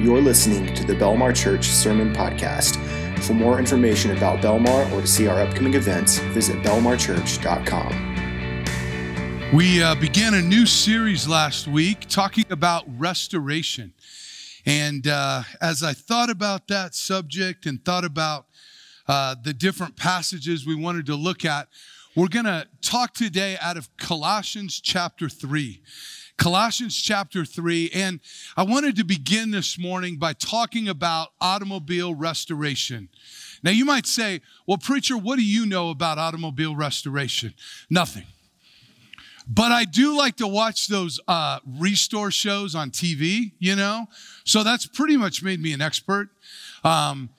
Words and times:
You're 0.00 0.22
listening 0.22 0.72
to 0.76 0.84
the 0.84 0.94
Belmar 0.94 1.34
Church 1.34 1.66
Sermon 1.66 2.14
Podcast. 2.14 2.76
For 3.24 3.34
more 3.34 3.58
information 3.58 4.16
about 4.16 4.40
Belmar 4.40 4.88
or 4.92 5.00
to 5.00 5.06
see 5.08 5.26
our 5.26 5.40
upcoming 5.40 5.74
events, 5.74 6.18
visit 6.18 6.62
belmarchurch.com. 6.62 9.52
We 9.52 9.82
uh, 9.82 9.96
began 9.96 10.34
a 10.34 10.40
new 10.40 10.66
series 10.66 11.26
last 11.26 11.66
week 11.66 12.06
talking 12.08 12.44
about 12.50 12.84
restoration. 12.96 13.92
And 14.64 15.08
uh, 15.08 15.42
as 15.60 15.82
I 15.82 15.94
thought 15.94 16.30
about 16.30 16.68
that 16.68 16.94
subject 16.94 17.66
and 17.66 17.84
thought 17.84 18.04
about 18.04 18.46
uh, 19.08 19.34
the 19.42 19.52
different 19.52 19.96
passages 19.96 20.64
we 20.64 20.76
wanted 20.76 21.06
to 21.06 21.16
look 21.16 21.44
at, 21.44 21.66
we're 22.14 22.28
going 22.28 22.44
to 22.44 22.68
talk 22.82 23.14
today 23.14 23.58
out 23.60 23.76
of 23.76 23.88
Colossians 23.96 24.80
chapter 24.80 25.28
3. 25.28 25.82
Colossians 26.38 26.96
chapter 26.96 27.44
3. 27.44 27.90
And 27.92 28.20
I 28.56 28.62
wanted 28.62 28.96
to 28.96 29.04
begin 29.04 29.50
this 29.50 29.78
morning 29.78 30.16
by 30.16 30.32
talking 30.32 30.88
about 30.88 31.28
automobile 31.40 32.14
restoration. 32.14 33.08
Now, 33.62 33.72
you 33.72 33.84
might 33.84 34.06
say, 34.06 34.40
well, 34.66 34.78
preacher, 34.78 35.18
what 35.18 35.36
do 35.36 35.44
you 35.44 35.66
know 35.66 35.90
about 35.90 36.16
automobile 36.16 36.76
restoration? 36.76 37.54
Nothing. 37.90 38.24
But 39.48 39.72
I 39.72 39.84
do 39.84 40.16
like 40.16 40.36
to 40.36 40.46
watch 40.46 40.86
those 40.88 41.18
uh, 41.26 41.58
restore 41.66 42.30
shows 42.30 42.74
on 42.74 42.90
TV, 42.90 43.52
you 43.58 43.74
know? 43.74 44.06
So 44.44 44.62
that's 44.62 44.86
pretty 44.86 45.16
much 45.16 45.42
made 45.42 45.60
me 45.60 45.72
an 45.72 45.80
expert. 45.80 46.28
Um, 46.84 47.30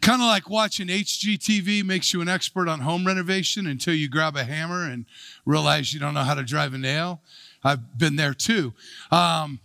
kind 0.00 0.20
of 0.20 0.26
like 0.26 0.48
watching 0.48 0.88
HGTV 0.88 1.84
makes 1.84 2.12
you 2.12 2.22
an 2.22 2.28
expert 2.28 2.68
on 2.68 2.80
home 2.80 3.06
renovation 3.06 3.66
until 3.66 3.94
you 3.94 4.08
grab 4.08 4.34
a 4.36 4.44
hammer 4.44 4.84
and 4.84 5.04
realize 5.44 5.92
you 5.92 6.00
don't 6.00 6.14
know 6.14 6.22
how 6.22 6.34
to 6.34 6.42
drive 6.42 6.74
a 6.74 6.78
nail. 6.78 7.20
I've 7.64 7.98
been 7.98 8.16
there 8.16 8.34
too. 8.34 8.72
Um, 9.10 9.60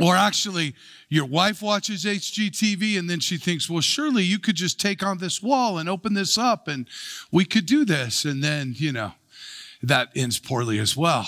or 0.00 0.16
actually, 0.16 0.74
your 1.08 1.26
wife 1.26 1.60
watches 1.60 2.04
HGTV 2.04 2.98
and 2.98 3.10
then 3.10 3.20
she 3.20 3.36
thinks, 3.36 3.68
well, 3.68 3.80
surely 3.80 4.22
you 4.22 4.38
could 4.38 4.56
just 4.56 4.80
take 4.80 5.02
on 5.02 5.18
this 5.18 5.42
wall 5.42 5.78
and 5.78 5.88
open 5.88 6.14
this 6.14 6.38
up 6.38 6.68
and 6.68 6.86
we 7.30 7.44
could 7.44 7.66
do 7.66 7.84
this. 7.84 8.24
And 8.24 8.42
then, 8.42 8.74
you 8.76 8.92
know, 8.92 9.12
that 9.82 10.08
ends 10.14 10.38
poorly 10.38 10.78
as 10.78 10.96
well. 10.96 11.26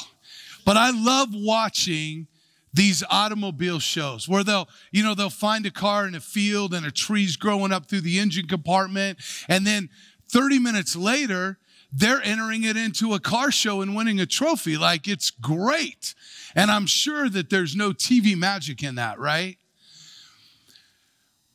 But 0.65 0.77
I 0.77 0.91
love 0.91 1.31
watching 1.33 2.29
these 2.73 3.05
automobile 3.11 3.79
shows 3.79 4.29
where 4.29 4.45
they'll, 4.45 4.69
you 4.91 5.03
know, 5.03 5.15
they'll 5.15 5.29
find 5.29 5.67
a 5.67 5.71
car 5.71 6.07
in 6.07 6.15
a 6.15 6.21
field 6.21 6.73
and 6.73 6.87
a 6.87 6.91
tree's 6.91 7.37
growing 7.37 7.73
up 7.73 7.87
through 7.87 8.01
the 8.01 8.19
engine 8.19 8.47
compartment. 8.47 9.19
And 9.49 9.67
then 9.67 9.91
30 10.29 10.59
minutes 10.59 10.97
later, 10.97 11.59
they're 11.93 12.23
entering 12.23 12.65
it 12.65 12.77
into 12.77 13.15
a 13.15 13.21
car 13.21 13.51
show 13.51 13.83
and 13.83 13.95
winning 13.95 14.19
a 14.19 14.27
trophy. 14.27 14.77
Like 14.77 15.07
it's 15.07 15.31
great. 15.31 16.15
And 16.55 16.71
I'm 16.71 16.87
sure 16.87 17.29
that 17.29 17.51
there's 17.51 17.77
no 17.77 17.91
TV 17.91 18.37
magic 18.37 18.83
in 18.83 18.95
that, 18.97 19.19
right? 19.19 19.59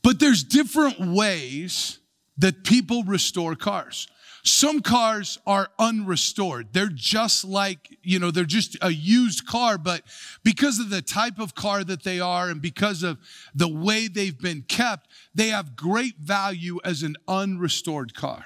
But 0.04 0.20
there's 0.20 0.44
different 0.44 1.00
ways 1.00 2.00
that 2.38 2.64
people 2.64 3.04
restore 3.04 3.56
cars. 3.56 4.08
Some 4.44 4.82
cars 4.82 5.38
are 5.46 5.68
unrestored. 5.78 6.68
They're 6.72 6.88
just 6.88 7.44
like, 7.44 7.98
you 8.02 8.18
know, 8.18 8.32
they're 8.32 8.46
just 8.46 8.78
a 8.82 8.92
used 8.92 9.46
car, 9.46 9.78
but 9.78 10.04
because 10.44 10.80
of 10.80 10.90
the 10.90 11.02
type 11.02 11.40
of 11.40 11.54
car 11.54 11.84
that 11.84 12.04
they 12.04 12.22
are 12.22 12.50
and 12.50 12.62
because 12.62 13.04
of 13.04 13.18
the 13.54 13.68
way 13.68 14.08
they've 14.08 14.40
been 14.40 14.62
kept, 14.62 15.10
they 15.36 15.50
have 15.50 15.76
great 15.76 16.16
value 16.20 16.80
as 16.86 17.04
an 17.04 17.18
unrestored 17.28 18.14
car. 18.14 18.46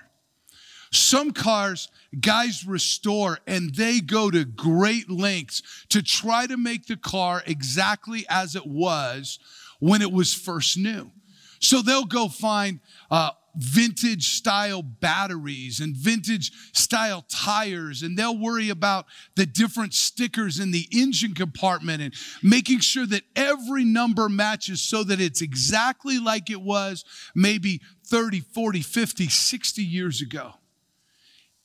Some 0.92 1.32
cars, 1.32 1.88
guys 2.20 2.66
restore 2.66 3.40
and 3.48 3.74
they 3.74 4.02
go 4.02 4.30
to 4.30 4.44
great 4.44 5.10
lengths 5.10 5.62
to 5.90 6.02
try 6.02 6.48
to 6.48 6.58
make 6.58 6.88
the 6.88 6.98
car 6.98 7.42
exactly 7.48 8.26
as 8.30 8.56
it 8.56 8.68
was 8.68 9.40
when 9.80 10.02
it 10.02 10.12
was 10.12 10.34
first 10.34 10.78
new. 10.78 11.12
So 11.60 11.82
they'll 11.82 12.06
go 12.06 12.28
find 12.28 12.82
uh, 13.10 13.32
vintage 13.56 14.30
style 14.30 14.82
batteries 14.82 15.80
and 15.80 15.96
vintage 15.96 16.52
style 16.74 17.26
tires 17.30 18.02
and 18.02 18.18
they'll 18.18 18.38
worry 18.38 18.70
about 18.70 19.06
the 19.36 19.46
different 19.46 19.94
stickers 19.94 20.60
in 20.60 20.72
the 20.72 20.88
engine 20.92 21.34
compartment 21.34 22.02
and 22.02 22.14
making 22.42 22.80
sure 22.80 23.06
that 23.06 23.24
every 23.36 23.84
number 23.84 24.30
matches 24.30 24.82
so 24.82 25.04
that 25.04 25.20
it's 25.20 25.42
exactly 25.42 26.18
like 26.18 26.50
it 26.50 26.62
was 26.62 27.04
maybe 27.36 27.82
30 28.08 28.40
40 28.40 28.82
50 28.82 29.28
60 29.28 29.84
years 29.84 30.22
ago 30.22 30.54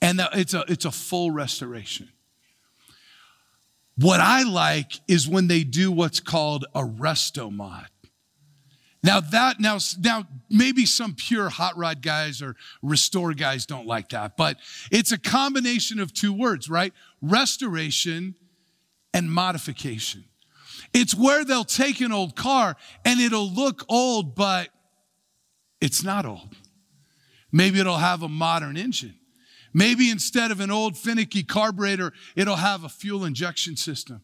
and 0.00 0.20
it's 0.34 0.54
a, 0.54 0.64
it's 0.68 0.84
a 0.84 0.90
full 0.90 1.30
restoration. 1.30 2.08
What 3.96 4.20
I 4.20 4.42
like 4.42 5.00
is 5.08 5.26
when 5.26 5.48
they 5.48 5.64
do 5.64 5.90
what's 5.90 6.20
called 6.20 6.66
a 6.74 6.82
resto 6.82 7.50
mod. 7.50 7.86
Now 9.02 9.20
that 9.20 9.60
now 9.60 9.78
now 10.00 10.26
maybe 10.50 10.84
some 10.84 11.14
pure 11.14 11.48
hot 11.48 11.76
rod 11.76 12.02
guys 12.02 12.42
or 12.42 12.56
restore 12.82 13.34
guys 13.34 13.64
don't 13.64 13.86
like 13.86 14.08
that, 14.08 14.36
but 14.36 14.58
it's 14.90 15.12
a 15.12 15.18
combination 15.18 16.00
of 16.00 16.12
two 16.12 16.32
words, 16.32 16.68
right? 16.68 16.92
Restoration 17.22 18.34
and 19.14 19.30
modification. 19.30 20.24
It's 20.92 21.14
where 21.14 21.44
they'll 21.44 21.64
take 21.64 22.00
an 22.00 22.10
old 22.10 22.36
car 22.36 22.76
and 23.04 23.20
it'll 23.20 23.48
look 23.48 23.84
old, 23.88 24.34
but 24.34 24.70
it's 25.80 26.02
not 26.02 26.26
old. 26.26 26.54
Maybe 27.52 27.78
it'll 27.78 27.98
have 27.98 28.22
a 28.22 28.28
modern 28.28 28.76
engine. 28.76 29.14
Maybe 29.76 30.08
instead 30.08 30.52
of 30.52 30.60
an 30.60 30.70
old 30.70 30.96
finicky 30.96 31.42
carburetor, 31.42 32.14
it'll 32.34 32.56
have 32.56 32.82
a 32.82 32.88
fuel 32.88 33.26
injection 33.26 33.76
system. 33.76 34.22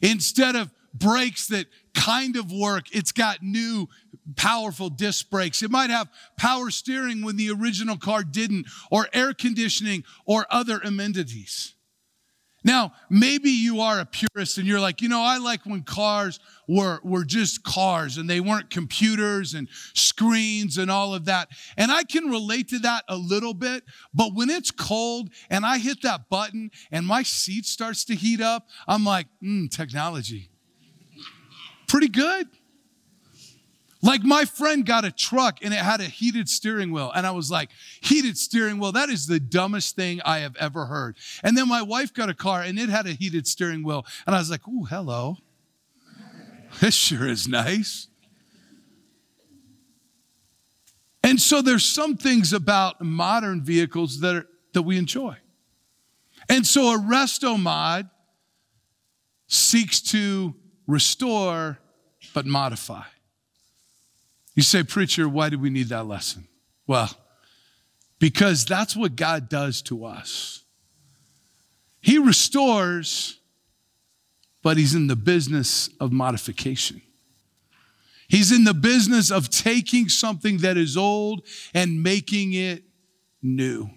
Instead 0.00 0.54
of 0.54 0.70
brakes 0.94 1.48
that 1.48 1.66
kind 1.94 2.36
of 2.36 2.52
work, 2.52 2.84
it's 2.94 3.10
got 3.10 3.42
new 3.42 3.88
powerful 4.36 4.88
disc 4.88 5.30
brakes. 5.30 5.64
It 5.64 5.72
might 5.72 5.90
have 5.90 6.08
power 6.36 6.70
steering 6.70 7.24
when 7.24 7.34
the 7.34 7.50
original 7.50 7.96
car 7.96 8.22
didn't, 8.22 8.68
or 8.88 9.08
air 9.12 9.34
conditioning, 9.34 10.04
or 10.24 10.46
other 10.48 10.78
amenities. 10.78 11.74
Now, 12.68 12.92
maybe 13.08 13.48
you 13.48 13.80
are 13.80 13.98
a 13.98 14.04
purist 14.04 14.58
and 14.58 14.66
you're 14.66 14.78
like, 14.78 15.00
you 15.00 15.08
know, 15.08 15.22
I 15.22 15.38
like 15.38 15.64
when 15.64 15.84
cars 15.84 16.38
were, 16.68 17.00
were 17.02 17.24
just 17.24 17.64
cars 17.64 18.18
and 18.18 18.28
they 18.28 18.40
weren't 18.40 18.68
computers 18.68 19.54
and 19.54 19.70
screens 19.94 20.76
and 20.76 20.90
all 20.90 21.14
of 21.14 21.24
that. 21.24 21.48
And 21.78 21.90
I 21.90 22.04
can 22.04 22.26
relate 22.26 22.68
to 22.68 22.78
that 22.80 23.04
a 23.08 23.16
little 23.16 23.54
bit, 23.54 23.84
but 24.12 24.34
when 24.34 24.50
it's 24.50 24.70
cold 24.70 25.30
and 25.48 25.64
I 25.64 25.78
hit 25.78 26.02
that 26.02 26.28
button 26.28 26.70
and 26.92 27.06
my 27.06 27.22
seat 27.22 27.64
starts 27.64 28.04
to 28.04 28.14
heat 28.14 28.42
up, 28.42 28.68
I'm 28.86 29.02
like, 29.02 29.28
hmm, 29.40 29.68
technology. 29.68 30.50
Pretty 31.86 32.08
good. 32.08 32.48
Like 34.00 34.22
my 34.22 34.44
friend 34.44 34.86
got 34.86 35.04
a 35.04 35.10
truck 35.10 35.58
and 35.62 35.74
it 35.74 35.78
had 35.78 36.00
a 36.00 36.04
heated 36.04 36.48
steering 36.48 36.92
wheel. 36.92 37.10
And 37.14 37.26
I 37.26 37.32
was 37.32 37.50
like, 37.50 37.70
heated 38.00 38.38
steering 38.38 38.78
wheel, 38.78 38.92
that 38.92 39.08
is 39.08 39.26
the 39.26 39.40
dumbest 39.40 39.96
thing 39.96 40.20
I 40.24 40.38
have 40.38 40.54
ever 40.56 40.86
heard. 40.86 41.16
And 41.42 41.56
then 41.56 41.68
my 41.68 41.82
wife 41.82 42.14
got 42.14 42.28
a 42.28 42.34
car 42.34 42.62
and 42.62 42.78
it 42.78 42.88
had 42.88 43.06
a 43.06 43.12
heated 43.12 43.46
steering 43.46 43.82
wheel. 43.82 44.06
And 44.26 44.36
I 44.36 44.38
was 44.38 44.50
like, 44.50 44.66
ooh, 44.68 44.84
hello. 44.84 45.38
This 46.80 46.94
sure 46.94 47.26
is 47.26 47.48
nice. 47.48 48.08
And 51.24 51.40
so 51.40 51.60
there's 51.60 51.84
some 51.84 52.16
things 52.16 52.52
about 52.52 53.02
modern 53.02 53.64
vehicles 53.64 54.20
that, 54.20 54.36
are, 54.36 54.46
that 54.74 54.82
we 54.82 54.96
enjoy. 54.96 55.36
And 56.48 56.66
so 56.66 56.94
a 56.94 56.98
resto 56.98 57.60
mod 57.60 58.08
seeks 59.48 60.00
to 60.02 60.54
restore 60.86 61.78
but 62.32 62.46
modify. 62.46 63.02
You 64.58 64.64
say, 64.64 64.82
Preacher, 64.82 65.28
why 65.28 65.50
do 65.50 65.56
we 65.56 65.70
need 65.70 65.90
that 65.90 66.08
lesson? 66.08 66.48
Well, 66.84 67.08
because 68.18 68.64
that's 68.64 68.96
what 68.96 69.14
God 69.14 69.48
does 69.48 69.82
to 69.82 70.04
us. 70.04 70.64
He 72.00 72.18
restores, 72.18 73.38
but 74.64 74.76
He's 74.76 74.96
in 74.96 75.06
the 75.06 75.14
business 75.14 75.90
of 76.00 76.10
modification. 76.10 77.02
He's 78.26 78.50
in 78.50 78.64
the 78.64 78.74
business 78.74 79.30
of 79.30 79.48
taking 79.48 80.08
something 80.08 80.58
that 80.58 80.76
is 80.76 80.96
old 80.96 81.46
and 81.72 82.02
making 82.02 82.52
it 82.54 82.82
new. 83.40 83.88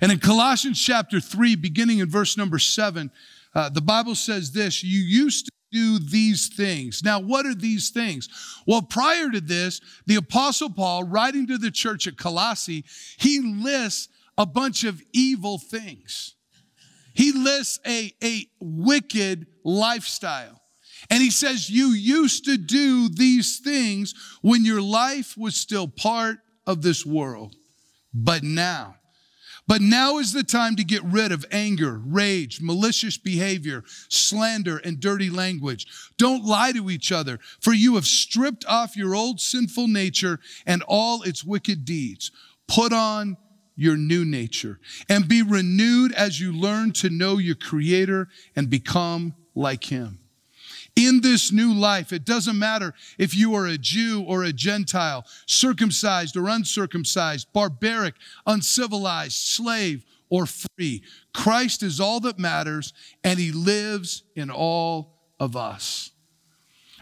And 0.00 0.10
in 0.10 0.18
Colossians 0.18 0.82
chapter 0.82 1.20
3, 1.20 1.56
beginning 1.56 1.98
in 1.98 2.08
verse 2.08 2.38
number 2.38 2.58
7, 2.58 3.10
uh, 3.54 3.68
the 3.68 3.82
Bible 3.82 4.14
says 4.14 4.52
this 4.52 4.82
You 4.82 5.00
used 5.00 5.44
to 5.44 5.52
do 5.74 5.98
these 5.98 6.48
things. 6.48 7.02
Now, 7.02 7.20
what 7.20 7.44
are 7.44 7.54
these 7.54 7.90
things? 7.90 8.28
Well, 8.66 8.80
prior 8.80 9.30
to 9.30 9.40
this, 9.40 9.80
the 10.06 10.14
Apostle 10.16 10.70
Paul, 10.70 11.04
writing 11.04 11.46
to 11.48 11.58
the 11.58 11.70
church 11.70 12.06
at 12.06 12.16
Colossae, 12.16 12.84
he 13.18 13.40
lists 13.40 14.08
a 14.38 14.46
bunch 14.46 14.84
of 14.84 15.02
evil 15.12 15.58
things. 15.58 16.36
He 17.12 17.32
lists 17.32 17.78
a, 17.86 18.12
a 18.22 18.46
wicked 18.60 19.46
lifestyle. 19.64 20.60
And 21.10 21.22
he 21.22 21.30
says, 21.30 21.68
You 21.68 21.88
used 21.88 22.44
to 22.46 22.56
do 22.56 23.08
these 23.08 23.58
things 23.58 24.14
when 24.42 24.64
your 24.64 24.80
life 24.80 25.36
was 25.36 25.56
still 25.56 25.88
part 25.88 26.38
of 26.66 26.82
this 26.82 27.04
world. 27.04 27.54
But 28.12 28.42
now, 28.42 28.96
But 29.66 29.80
now 29.80 30.18
is 30.18 30.32
the 30.32 30.42
time 30.42 30.76
to 30.76 30.84
get 30.84 31.02
rid 31.04 31.32
of 31.32 31.46
anger, 31.50 32.00
rage, 32.04 32.60
malicious 32.60 33.16
behavior, 33.16 33.82
slander, 34.08 34.76
and 34.78 35.00
dirty 35.00 35.30
language. 35.30 35.86
Don't 36.18 36.44
lie 36.44 36.72
to 36.72 36.90
each 36.90 37.10
other, 37.10 37.38
for 37.60 37.72
you 37.72 37.94
have 37.94 38.06
stripped 38.06 38.66
off 38.66 38.96
your 38.96 39.14
old 39.14 39.40
sinful 39.40 39.88
nature 39.88 40.38
and 40.66 40.82
all 40.86 41.22
its 41.22 41.44
wicked 41.44 41.84
deeds. 41.84 42.30
Put 42.68 42.92
on 42.92 43.38
your 43.74 43.96
new 43.96 44.24
nature 44.24 44.80
and 45.08 45.26
be 45.26 45.42
renewed 45.42 46.12
as 46.12 46.40
you 46.40 46.52
learn 46.52 46.92
to 46.92 47.10
know 47.10 47.38
your 47.38 47.56
Creator 47.56 48.28
and 48.54 48.68
become 48.68 49.34
like 49.54 49.84
Him 49.84 50.20
in 50.96 51.20
this 51.20 51.52
new 51.52 51.74
life. 51.74 52.12
It 52.12 52.24
doesn't 52.24 52.58
matter 52.58 52.94
if 53.18 53.34
you 53.34 53.54
are 53.54 53.66
a 53.66 53.78
Jew 53.78 54.24
or 54.26 54.44
a 54.44 54.52
Gentile, 54.52 55.26
circumcised 55.46 56.36
or 56.36 56.48
uncircumcised, 56.48 57.52
barbaric, 57.52 58.14
uncivilized, 58.46 59.36
slave 59.36 60.04
or 60.30 60.46
free. 60.46 61.02
Christ 61.32 61.82
is 61.82 62.00
all 62.00 62.20
that 62.20 62.38
matters, 62.38 62.92
and 63.22 63.38
he 63.38 63.52
lives 63.52 64.24
in 64.36 64.50
all 64.50 65.20
of 65.38 65.56
us. 65.56 66.10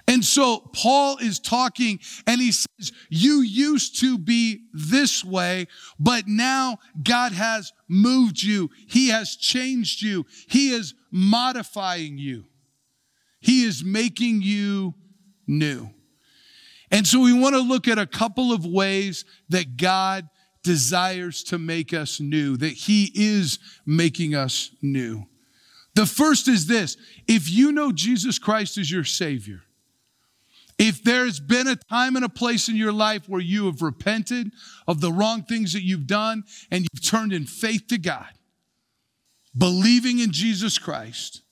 And 0.09 0.25
so 0.25 0.59
Paul 0.75 1.19
is 1.19 1.39
talking 1.39 2.01
and 2.27 2.41
he 2.41 2.51
says, 2.51 2.93
You 3.09 3.41
used 3.41 4.01
to 4.01 4.19
be 4.19 4.63
this 4.73 5.25
way, 5.25 5.69
but 5.99 6.27
now 6.27 6.79
God 7.03 7.33
has 7.33 7.73
moved 7.89 8.43
you. 8.43 8.71
He 8.89 9.09
has 9.09 9.37
changed 9.37 10.03
you. 10.03 10.27
He 10.49 10.71
is 10.71 10.95
modifying 11.11 12.19
you. 12.19 12.45
He 13.43 13.65
is 13.65 13.85
making 13.85 14.41
you 14.41 14.95
new. 15.47 15.91
And 16.91 17.07
so 17.07 17.21
we 17.21 17.33
want 17.33 17.55
to 17.55 17.61
look 17.61 17.89
at 17.89 17.99
a 17.99 18.07
couple 18.07 18.53
of 18.53 18.65
ways 18.65 19.25
that 19.49 19.77
God 19.77 20.29
desires 20.63 21.43
to 21.45 21.59
make 21.59 21.93
us 21.93 22.21
new, 22.21 22.57
that 22.59 22.73
He 22.73 23.11
is 23.15 23.59
making 23.85 24.35
us 24.35 24.71
new. 24.81 25.27
The 25.95 26.07
first 26.07 26.49
is 26.49 26.67
this 26.67 26.97
if 27.27 27.51
you 27.51 27.73
know 27.73 27.93
Jesus 27.93 28.39
Christ 28.39 28.79
as 28.79 28.91
your 28.91 29.05
Savior, 29.05 29.63
if 30.79 31.03
there's 31.03 31.41
been 31.41 31.67
a 31.67 31.77
time 31.77 32.15
and 32.15 32.25
a 32.25 32.31
place 32.31 32.69
in 32.69 32.77
your 32.77 32.93
life 32.93 33.29
where 33.29 33.41
you 33.41 33.67
have 33.67 33.83
repented 33.83 34.53
of 34.87 35.01
the 35.01 35.13
wrong 35.13 35.43
things 35.43 35.73
that 35.73 35.83
you've 35.83 36.07
done 36.07 36.45
and 36.71 36.87
you've 36.93 37.05
turned 37.05 37.33
in 37.33 37.45
faith 37.45 37.89
to 37.89 37.99
God, 37.99 38.31
believing 39.57 40.21
in 40.21 40.31
Jesus 40.31 40.79
Christ, 40.79 41.43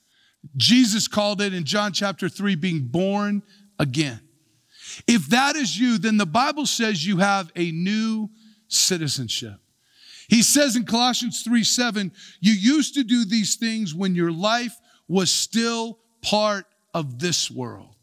Jesus 0.56 1.08
called 1.08 1.40
it 1.40 1.54
in 1.54 1.64
John 1.64 1.92
chapter 1.92 2.28
3 2.28 2.54
being 2.56 2.86
born 2.86 3.42
again. 3.78 4.20
If 5.06 5.28
that 5.28 5.56
is 5.56 5.78
you, 5.78 5.98
then 5.98 6.16
the 6.16 6.26
Bible 6.26 6.66
says 6.66 7.06
you 7.06 7.18
have 7.18 7.50
a 7.54 7.70
new 7.70 8.30
citizenship. 8.68 9.56
He 10.28 10.42
says 10.42 10.76
in 10.76 10.84
Colossians 10.84 11.42
3 11.42 11.64
7, 11.64 12.12
you 12.40 12.52
used 12.52 12.94
to 12.94 13.04
do 13.04 13.24
these 13.24 13.56
things 13.56 13.94
when 13.94 14.14
your 14.14 14.32
life 14.32 14.76
was 15.08 15.30
still 15.30 15.98
part 16.22 16.66
of 16.94 17.18
this 17.18 17.50
world. 17.50 17.96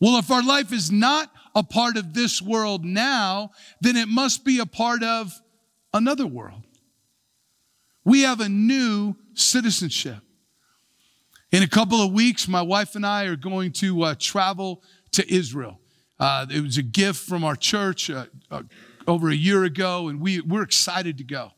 Well, 0.00 0.18
if 0.18 0.30
our 0.30 0.42
life 0.42 0.72
is 0.72 0.90
not 0.90 1.30
a 1.54 1.62
part 1.62 1.96
of 1.96 2.12
this 2.12 2.42
world 2.42 2.84
now, 2.84 3.50
then 3.80 3.96
it 3.96 4.08
must 4.08 4.44
be 4.44 4.58
a 4.58 4.66
part 4.66 5.02
of 5.02 5.32
another 5.94 6.26
world. 6.26 6.62
We 8.04 8.22
have 8.22 8.40
a 8.40 8.48
new 8.48 9.16
citizenship. 9.34 10.18
In 11.56 11.62
a 11.62 11.66
couple 11.66 12.02
of 12.02 12.12
weeks, 12.12 12.48
my 12.48 12.60
wife 12.60 12.96
and 12.96 13.06
I 13.06 13.24
are 13.24 13.34
going 13.34 13.72
to 13.80 14.02
uh, 14.02 14.14
travel 14.18 14.82
to 15.12 15.26
Israel. 15.34 15.80
Uh, 16.20 16.44
it 16.50 16.60
was 16.60 16.76
a 16.76 16.82
gift 16.82 17.20
from 17.26 17.44
our 17.44 17.56
church 17.56 18.10
uh, 18.10 18.26
uh, 18.50 18.64
over 19.08 19.30
a 19.30 19.34
year 19.34 19.64
ago, 19.64 20.08
and 20.08 20.20
we, 20.20 20.42
we're 20.42 20.60
excited 20.60 21.16
to 21.16 21.24
go. 21.24 21.52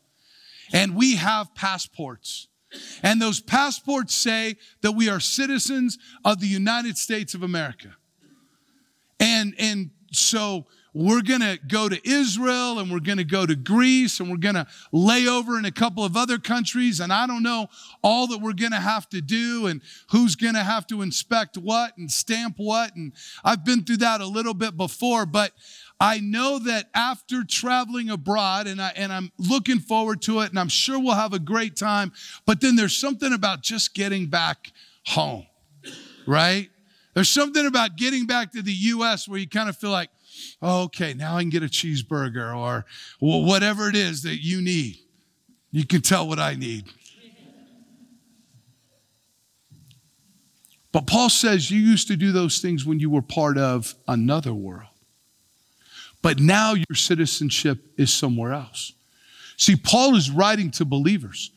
And 0.71 0.95
we 0.95 1.17
have 1.17 1.53
passports. 1.53 2.47
And 3.03 3.21
those 3.21 3.41
passports 3.41 4.15
say 4.15 4.55
that 4.83 4.93
we 4.93 5.09
are 5.09 5.19
citizens 5.19 5.97
of 6.23 6.39
the 6.39 6.47
United 6.47 6.97
States 6.97 7.33
of 7.33 7.43
America. 7.43 7.89
And, 9.19 9.53
and 9.59 9.89
so 10.13 10.67
we're 10.93 11.21
going 11.21 11.41
to 11.41 11.59
go 11.67 11.87
to 11.87 11.99
Israel 12.07 12.79
and 12.79 12.91
we're 12.91 12.99
going 12.99 13.17
to 13.17 13.23
go 13.23 13.45
to 13.45 13.55
Greece 13.55 14.19
and 14.19 14.29
we're 14.29 14.37
going 14.37 14.55
to 14.55 14.67
lay 14.91 15.27
over 15.27 15.57
in 15.57 15.65
a 15.65 15.71
couple 15.71 16.03
of 16.03 16.17
other 16.17 16.37
countries. 16.37 16.99
And 16.99 17.13
I 17.13 17.27
don't 17.27 17.43
know 17.43 17.67
all 18.03 18.27
that 18.27 18.39
we're 18.39 18.53
going 18.53 18.71
to 18.71 18.79
have 18.79 19.07
to 19.09 19.21
do 19.21 19.67
and 19.67 19.81
who's 20.11 20.35
going 20.35 20.55
to 20.55 20.63
have 20.63 20.87
to 20.87 21.01
inspect 21.01 21.57
what 21.57 21.97
and 21.97 22.11
stamp 22.11 22.55
what. 22.57 22.95
And 22.95 23.13
I've 23.43 23.63
been 23.63 23.83
through 23.83 23.97
that 23.97 24.21
a 24.21 24.27
little 24.27 24.53
bit 24.53 24.77
before, 24.77 25.25
but 25.25 25.53
I 25.99 26.19
know 26.19 26.59
that 26.59 26.89
after 26.93 27.43
traveling 27.43 28.09
abroad, 28.09 28.67
and, 28.67 28.81
I, 28.81 28.93
and 28.95 29.11
I'm 29.11 29.31
looking 29.37 29.79
forward 29.79 30.21
to 30.23 30.39
it, 30.39 30.49
and 30.49 30.57
I'm 30.57 30.69
sure 30.69 30.97
we'll 30.97 31.15
have 31.15 31.33
a 31.33 31.39
great 31.39 31.75
time, 31.75 32.13
but 32.45 32.61
then 32.61 32.77
there's 32.77 32.95
something 32.95 33.33
about 33.33 33.61
just 33.61 33.93
getting 33.93 34.27
back 34.27 34.71
home, 35.05 35.45
right? 36.25 36.69
There's 37.13 37.29
something 37.29 37.65
about 37.65 37.97
getting 37.97 38.25
back 38.25 38.53
to 38.53 38.61
the 38.61 38.71
U.S. 38.71 39.27
where 39.27 39.39
you 39.39 39.47
kind 39.47 39.67
of 39.67 39.75
feel 39.75 39.89
like, 39.89 40.09
okay, 40.61 41.13
now 41.13 41.35
I 41.35 41.41
can 41.41 41.49
get 41.49 41.63
a 41.63 41.67
cheeseburger 41.67 42.55
or 42.55 42.85
whatever 43.19 43.89
it 43.89 43.95
is 43.95 44.23
that 44.23 44.43
you 44.43 44.61
need. 44.61 44.97
You 45.71 45.85
can 45.85 46.01
tell 46.01 46.27
what 46.27 46.39
I 46.39 46.55
need. 46.55 46.85
But 50.91 51.05
Paul 51.05 51.29
says 51.29 51.69
you 51.69 51.79
used 51.79 52.07
to 52.07 52.15
do 52.15 52.31
those 52.31 52.59
things 52.59 52.85
when 52.85 52.99
you 52.99 53.11
were 53.11 53.21
part 53.21 53.57
of 53.57 53.93
another 54.07 54.53
world. 54.53 54.89
But 56.21 56.39
now 56.39 56.73
your 56.73 56.95
citizenship 56.95 57.77
is 57.97 58.11
somewhere 58.11 58.53
else. 58.53 58.93
See, 59.55 59.75
Paul 59.75 60.15
is 60.15 60.31
writing 60.31 60.71
to 60.71 60.85
believers. 60.85 61.51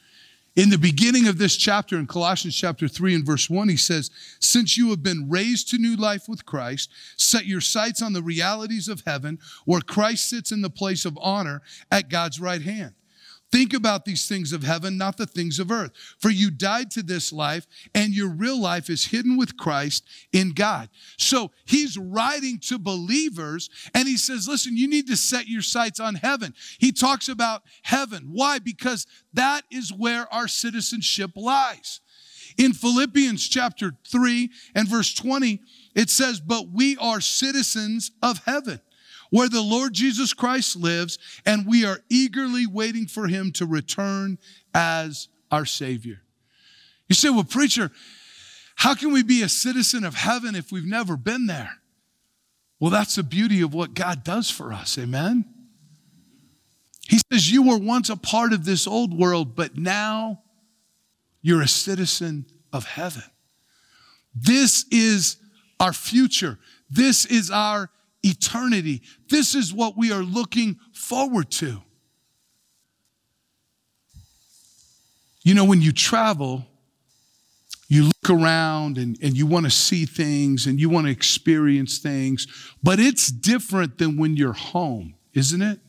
In 0.55 0.69
the 0.69 0.77
beginning 0.77 1.29
of 1.29 1.39
this 1.39 1.57
chapter, 1.57 1.99
in 1.99 2.07
Colossians 2.07 2.55
chapter 2.55 2.87
3 2.87 3.15
and 3.15 3.25
verse 3.25 3.49
1, 3.49 3.71
he 3.71 3.77
says, 3.77 4.11
Since 4.39 4.77
you 4.77 4.91
have 4.91 5.03
been 5.03 5.31
raised 5.31 5.71
to 5.71 5.79
new 5.79 5.97
life 5.97 6.29
with 6.29 6.45
Christ, 6.45 6.91
set 7.17 7.47
your 7.47 7.63
sights 7.63 8.03
on 8.03 8.13
the 8.13 8.23
realities 8.23 8.87
of 8.87 9.03
heaven, 9.07 9.39
where 9.65 9.81
Christ 9.81 10.29
sits 10.29 10.53
in 10.53 10.61
the 10.61 10.69
place 10.69 11.07
of 11.07 11.19
honor 11.23 11.63
at 11.91 12.11
God's 12.11 12.39
right 12.39 12.61
hand. 12.61 12.93
Think 13.53 13.75
about 13.75 14.07
these 14.07 14.27
things 14.27 14.55
of 14.55 14.63
heaven, 14.63 14.97
not 14.97 15.19
the 15.19 15.27
things 15.27 15.59
of 15.59 15.71
earth. 15.71 15.93
For 16.19 16.31
you 16.31 16.51
died 16.51 16.91
to 16.93 17.03
this 17.03 17.35
life, 17.35 17.67
and 17.95 18.15
your 18.15 18.31
real 18.31 18.59
life 18.59 18.89
is 18.89 19.05
hidden 19.05 19.37
with 19.37 19.59
Christ 19.59 20.05
in 20.33 20.53
God. 20.53 20.89
So 21.19 21.51
he's 21.67 21.99
writing 21.99 22.59
to 22.69 22.79
believers, 22.79 23.69
and 23.95 24.09
he 24.09 24.17
says, 24.17 24.49
Listen, 24.49 24.75
you 24.75 24.89
need 24.89 25.07
to 25.09 25.17
set 25.19 25.49
your 25.49 25.61
sights 25.61 26.01
on 26.01 26.15
heaven. 26.15 26.55
He 26.79 26.93
talks 26.93 27.29
about 27.29 27.63
heaven. 27.83 28.31
Why? 28.33 28.59
Because 28.59 29.07
that 29.35 29.65
is 29.71 29.93
where 29.93 30.33
our 30.33 30.49
citizenship 30.49 31.33
lies. 31.37 32.01
In 32.57 32.73
Philippians 32.73 33.47
chapter 33.47 33.93
3 34.09 34.51
and 34.75 34.89
verse 34.89 35.13
20, 35.13 35.61
it 35.95 36.09
says, 36.09 36.41
But 36.41 36.71
we 36.71 36.97
are 36.97 37.21
citizens 37.21 38.13
of 38.23 38.39
heaven 38.45 38.81
where 39.33 39.49
the 39.49 39.63
Lord 39.63 39.95
Jesus 39.95 40.35
Christ 40.35 40.77
lives, 40.77 41.19
and 41.47 41.67
we 41.67 41.87
are 41.87 42.01
eagerly 42.11 42.67
waiting 42.67 43.07
for 43.07 43.29
him 43.29 43.51
to 43.53 43.65
return 43.65 44.37
as 44.75 45.29
our 45.51 45.65
Savior. 45.65 46.21
You 47.09 47.15
say, 47.15 47.31
well, 47.31 47.43
preacher, 47.43 47.91
how 48.77 48.95
can 48.95 49.11
we 49.11 49.23
be 49.23 49.41
a 49.41 49.49
citizen 49.49 50.05
of 50.05 50.15
heaven 50.15 50.55
if 50.55 50.71
we've 50.71 50.85
never 50.85 51.17
been 51.17 51.47
there? 51.47 51.71
Well, 52.79 52.91
that's 52.91 53.15
the 53.15 53.23
beauty 53.23 53.63
of 53.63 53.73
what 53.73 53.95
God 53.95 54.23
does 54.23 54.51
for 54.51 54.71
us. 54.71 54.99
Amen. 54.99 55.47
He 57.09 57.19
says, 57.33 57.51
You 57.51 57.63
were 57.63 57.79
once 57.79 58.11
a 58.11 58.17
part 58.17 58.53
of 58.53 58.67
this 58.67 58.87
old 58.87 59.17
world, 59.17 59.57
but 59.57 59.79
now 59.79 60.43
you're 61.41 61.63
a 61.63 61.69
citizen 61.69 62.45
of 62.71 62.85
heaven. 62.85 63.23
This 64.35 64.85
is 64.91 65.39
our 65.81 65.95
future. 65.95 66.59
This 66.91 67.25
is 67.25 67.51
our 67.51 67.89
eternity. 68.23 69.03
This 69.29 69.55
is 69.55 69.73
what 69.73 69.97
we 69.97 70.13
are 70.13 70.23
looking 70.23 70.79
forward 70.93 71.51
to. 71.53 71.83
You 75.45 75.55
know, 75.55 75.65
when 75.65 75.83
you 75.83 75.93
travel, 75.93 76.67
you 77.89 78.05
look 78.05 78.31
around 78.31 78.97
and, 78.97 79.19
and 79.23 79.37
you 79.37 79.47
want 79.47 79.67
to 79.67 79.71
see 79.71 80.07
things 80.07 80.67
and 80.67 80.81
you 80.81 80.89
want 80.89 81.07
to 81.07 81.13
experience 81.13 81.99
things, 81.99 82.47
but 82.83 83.01
it's 83.01 83.29
different 83.29 83.99
than 83.99 84.17
when 84.17 84.37
you're 84.37 84.53
home, 84.53 85.15
isn't 85.35 85.61
it? 85.61 85.81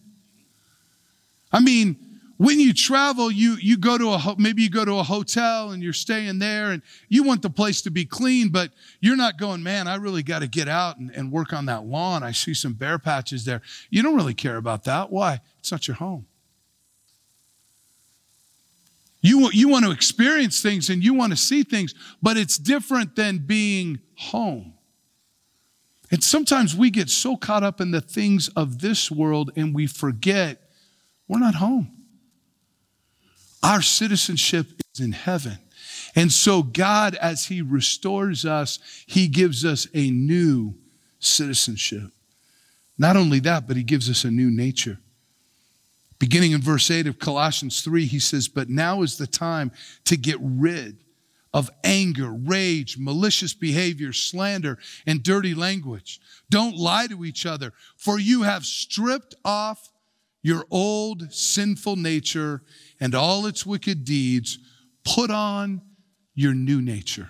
I 1.52 1.60
mean, 1.60 2.13
when 2.44 2.60
you 2.60 2.74
travel, 2.74 3.32
you, 3.32 3.56
you 3.62 3.78
go 3.78 3.98
to 3.98 4.10
a, 4.10 4.36
maybe 4.38 4.64
you 4.64 4.70
go 4.70 4.84
to 4.84 5.00
a 5.00 5.04
hotel 5.04 5.72
and 5.72 5.82
you're 5.82 5.94
staying 5.94 6.40
there 6.40 6.72
and 6.72 6.82
you 7.08 7.24
want 7.24 7.42
the 7.42 7.50
place 7.50 7.82
to 7.84 7.90
be 7.90 8.04
clean, 8.04 8.50
but 8.50 8.72
you're 9.00 9.16
not 9.16 9.38
going, 9.38 9.64
man, 9.64 9.88
I 9.88 9.96
really 9.96 10.24
got 10.24 10.40
to 10.40 10.48
get 10.48 10.68
out 10.68 10.98
and, 10.98 11.10
and 11.12 11.32
work 11.32 11.54
on 11.54 11.68
that 11.68 11.86
lawn. 11.86 12.22
I 12.22 12.34
see 12.34 12.54
some 12.54 12.74
bare 12.74 13.00
patches 13.00 13.46
there. 13.46 13.62
You 13.90 14.04
don't 14.04 14.18
really 14.18 14.34
care 14.34 14.58
about 14.58 14.84
that. 14.84 15.10
Why? 15.10 15.40
It's 15.60 15.72
not 15.72 15.88
your 15.88 15.96
home. 15.96 16.26
You, 19.22 19.50
you 19.54 19.70
want 19.70 19.86
to 19.86 19.92
experience 19.92 20.62
things 20.62 20.90
and 20.90 21.02
you 21.02 21.14
want 21.14 21.32
to 21.32 21.38
see 21.38 21.64
things, 21.64 21.96
but 22.22 22.36
it's 22.36 22.58
different 22.58 23.16
than 23.16 23.38
being 23.38 24.02
home. 24.18 24.74
And 26.12 26.22
sometimes 26.22 26.76
we 26.76 26.90
get 26.90 27.10
so 27.10 27.38
caught 27.38 27.64
up 27.64 27.80
in 27.80 27.92
the 27.92 28.02
things 28.02 28.50
of 28.50 28.82
this 28.82 29.10
world 29.10 29.52
and 29.56 29.74
we 29.74 29.88
forget 29.88 30.60
we're 31.30 31.40
not 31.40 31.56
home. 31.56 32.03
Our 33.64 33.82
citizenship 33.82 34.68
is 34.94 35.00
in 35.00 35.14
heaven. 35.14 35.58
And 36.16 36.32
so, 36.32 36.62
God, 36.62 37.16
as 37.16 37.46
He 37.46 37.62
restores 37.62 38.46
us, 38.46 38.80
He 39.08 39.28
gives 39.28 39.66
us 39.66 39.88
a 39.94 40.12
new 40.12 40.76
citizenship. 41.20 42.12
Not 42.98 43.16
only 43.16 43.40
that, 43.40 43.68
but 43.68 43.78
He 43.78 43.84
gives 43.84 44.10
us 44.10 44.24
a 44.24 44.32
new 44.32 44.52
nature. 44.52 45.00
Beginning 46.20 46.52
in 46.52 46.62
verse 46.62 46.90
8 46.90 47.08
of 47.08 47.20
Colossians 47.20 47.82
3, 47.82 48.06
he 48.06 48.20
says, 48.20 48.48
But 48.48 48.70
now 48.70 49.02
is 49.02 49.18
the 49.18 49.28
time 49.28 49.72
to 50.06 50.16
get 50.16 50.38
rid 50.40 51.04
of 51.54 51.70
anger, 51.84 52.32
rage, 52.32 52.98
malicious 52.98 53.54
behavior, 53.54 54.14
slander, 54.14 54.78
and 55.06 55.22
dirty 55.22 55.54
language. 55.54 56.22
Don't 56.50 56.78
lie 56.78 57.08
to 57.08 57.26
each 57.26 57.46
other, 57.46 57.74
for 57.98 58.20
you 58.20 58.44
have 58.44 58.66
stripped 58.66 59.36
off 59.44 59.92
your 60.42 60.66
old 60.72 61.34
sinful 61.34 61.96
nature 61.96 62.62
and 63.04 63.14
all 63.14 63.46
its 63.46 63.66
wicked 63.66 64.06
deeds. 64.06 64.58
Put 65.04 65.30
on 65.30 65.82
your 66.36 66.54
new 66.54 66.82
nature. 66.82 67.28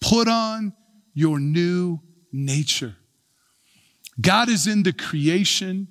Put 0.00 0.26
on 0.26 0.72
your 1.14 1.38
new 1.38 2.00
nature. 2.32 2.96
God 4.20 4.48
is 4.48 4.66
in 4.66 4.82
the 4.82 4.92
creation 4.92 5.86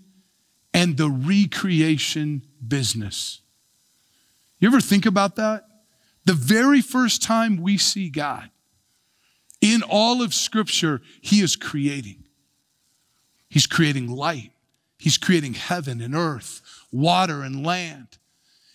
and 0.73 0.97
the 0.97 1.09
recreation 1.09 2.45
business. 2.67 3.39
You 4.59 4.67
ever 4.67 4.81
think 4.81 5.05
about 5.05 5.37
that? 5.37 5.63
The 6.25 6.33
very 6.33 6.81
first 6.81 7.23
time 7.23 7.61
we 7.61 7.77
see 7.77 8.09
God 8.09 8.49
in 9.61 9.83
all 9.83 10.21
of 10.21 10.33
Scripture, 10.33 11.01
He 11.21 11.39
is 11.39 11.55
creating. 11.55 12.25
He's 13.47 13.67
creating 13.67 14.09
light, 14.09 14.51
He's 14.97 15.17
creating 15.17 15.53
heaven 15.53 16.01
and 16.01 16.13
earth, 16.13 16.61
water 16.91 17.41
and 17.41 17.65
land. 17.65 18.17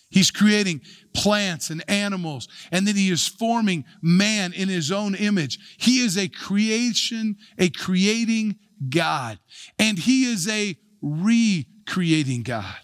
He's 0.09 0.31
creating 0.31 0.81
plants 1.13 1.69
and 1.69 1.83
animals, 1.89 2.47
and 2.71 2.87
then 2.87 2.95
he 2.95 3.09
is 3.09 3.27
forming 3.27 3.83
man 4.01 4.53
in 4.53 4.69
his 4.69 4.91
own 4.91 5.15
image. 5.15 5.59
He 5.77 5.99
is 5.99 6.17
a 6.17 6.29
creation, 6.29 7.35
a 7.57 7.69
creating 7.69 8.57
God, 8.89 9.39
and 9.77 9.99
he 9.99 10.25
is 10.25 10.47
a 10.47 10.77
recreating 11.01 12.43
God. 12.43 12.75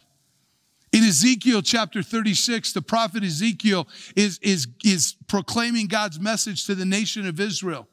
In 0.92 1.04
Ezekiel 1.04 1.64
chapter 1.64 2.04
36, 2.04 2.74
the 2.74 2.82
prophet 2.82 3.24
Ezekiel 3.24 3.88
is, 4.16 4.38
is, 4.44 4.68
is 4.84 5.16
proclaiming 5.28 5.88
God's 5.88 6.20
message 6.20 6.66
to 6.68 6.76
the 6.76 6.86
nation 6.86 7.26
of 7.26 7.40
Israel. 7.40 7.88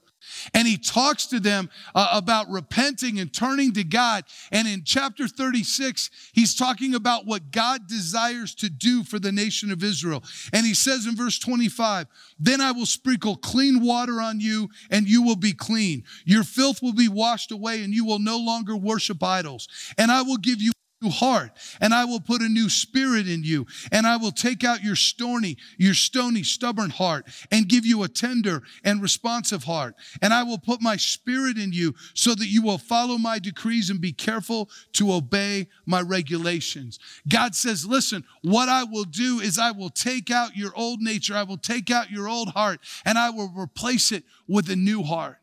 And 0.55 0.67
he 0.67 0.77
talks 0.77 1.27
to 1.27 1.41
them 1.41 1.71
uh, 1.95 2.09
about 2.13 2.49
repenting 2.51 3.19
and 3.19 3.33
turning 3.33 3.73
to 3.75 3.85
God. 3.85 4.25
And 4.53 4.67
in 4.67 4.83
chapter 4.85 5.29
36, 5.29 6.11
he's 6.33 6.55
talking 6.55 6.95
about 6.95 7.27
what 7.27 7.51
God 7.51 7.87
desires 7.87 8.55
to 8.57 8.69
do 8.69 9.05
for 9.05 9.19
the 9.19 9.33
nation 9.33 9.71
of 9.71 9.83
Israel. 9.83 10.23
And 10.53 10.67
he 10.67 10.75
says 10.75 11.07
in 11.07 11.17
verse 11.17 11.39
25, 11.39 12.07
Then 12.39 12.61
I 12.61 12.73
will 12.73 12.87
sprinkle 12.87 13.37
clean 13.37 13.85
water 13.85 14.21
on 14.21 14.41
you, 14.41 14.69
and 14.91 15.09
you 15.09 15.23
will 15.23 15.37
be 15.37 15.53
clean. 15.53 16.05
Your 16.25 16.45
filth 16.45 16.83
will 16.83 16.95
be 16.95 17.09
washed 17.09 17.53
away, 17.53 17.83
and 17.83 17.93
you 17.95 18.05
will 18.05 18.19
no 18.19 18.39
longer 18.39 18.77
worship 18.77 19.23
idols. 19.23 19.69
And 19.99 20.11
I 20.11 20.23
will 20.23 20.37
give 20.37 20.61
you 20.61 20.73
heart 21.09 21.53
and 21.81 21.95
I 21.95 22.05
will 22.05 22.21
put 22.21 22.43
a 22.43 22.49
new 22.49 22.69
spirit 22.69 23.27
in 23.27 23.43
you 23.43 23.67
and 23.91 24.07
I 24.07 24.17
will 24.17 24.33
take 24.33 24.65
out 24.65 24.83
your 24.83 24.97
stony, 24.97 25.57
your 25.79 25.95
stony, 25.95 26.43
stubborn 26.43 26.91
heart 26.91 27.27
and 27.51 27.69
give 27.69 27.87
you 27.87 28.03
a 28.03 28.09
tender 28.09 28.63
and 28.85 29.01
responsive 29.01 29.65
heart. 29.65 29.95
And 30.21 30.35
I 30.35 30.43
will 30.43 30.59
put 30.59 30.83
my 30.83 30.97
spirit 30.97 31.57
in 31.57 31.73
you 31.73 31.95
so 32.13 32.35
that 32.35 32.49
you 32.49 32.63
will 32.63 32.77
follow 32.77 33.17
my 33.17 33.39
decrees 33.39 33.89
and 33.89 34.01
be 34.01 34.13
careful 34.13 34.69
to 34.95 35.13
obey 35.13 35.69
my 35.87 36.03
regulations. 36.03 36.99
God 37.29 37.55
says, 37.55 37.87
listen, 37.87 38.25
what 38.43 38.69
I 38.69 38.85
will 38.85 39.05
do 39.05 39.41
is 39.41 39.59
I 39.59 39.71
will 39.71 39.91
take 39.91 40.31
out 40.31 40.57
your 40.57 40.73
old 40.77 41.01
nature. 41.01 41.35
I 41.35 41.45
will 41.45 41.57
take 41.57 41.91
out 41.91 42.11
your 42.11 42.29
old 42.29 42.51
heart 42.51 42.81
and 43.07 43.17
I 43.17 43.31
will 43.31 43.51
replace 43.57 44.13
it 44.13 44.25
with 44.47 44.69
a 44.69 44.77
new 44.77 45.03
heart. 45.03 45.39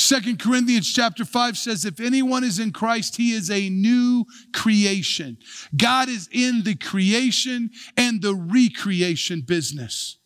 Second 0.00 0.38
Corinthians 0.38 0.90
chapter 0.90 1.26
5 1.26 1.58
says, 1.58 1.84
if 1.84 2.00
anyone 2.00 2.42
is 2.42 2.58
in 2.58 2.72
Christ, 2.72 3.16
he 3.16 3.32
is 3.32 3.50
a 3.50 3.68
new 3.68 4.24
creation. 4.54 5.36
God 5.76 6.08
is 6.08 6.26
in 6.32 6.62
the 6.62 6.74
creation 6.74 7.70
and 7.98 8.22
the 8.22 8.34
recreation 8.34 9.42
business. 9.42 10.16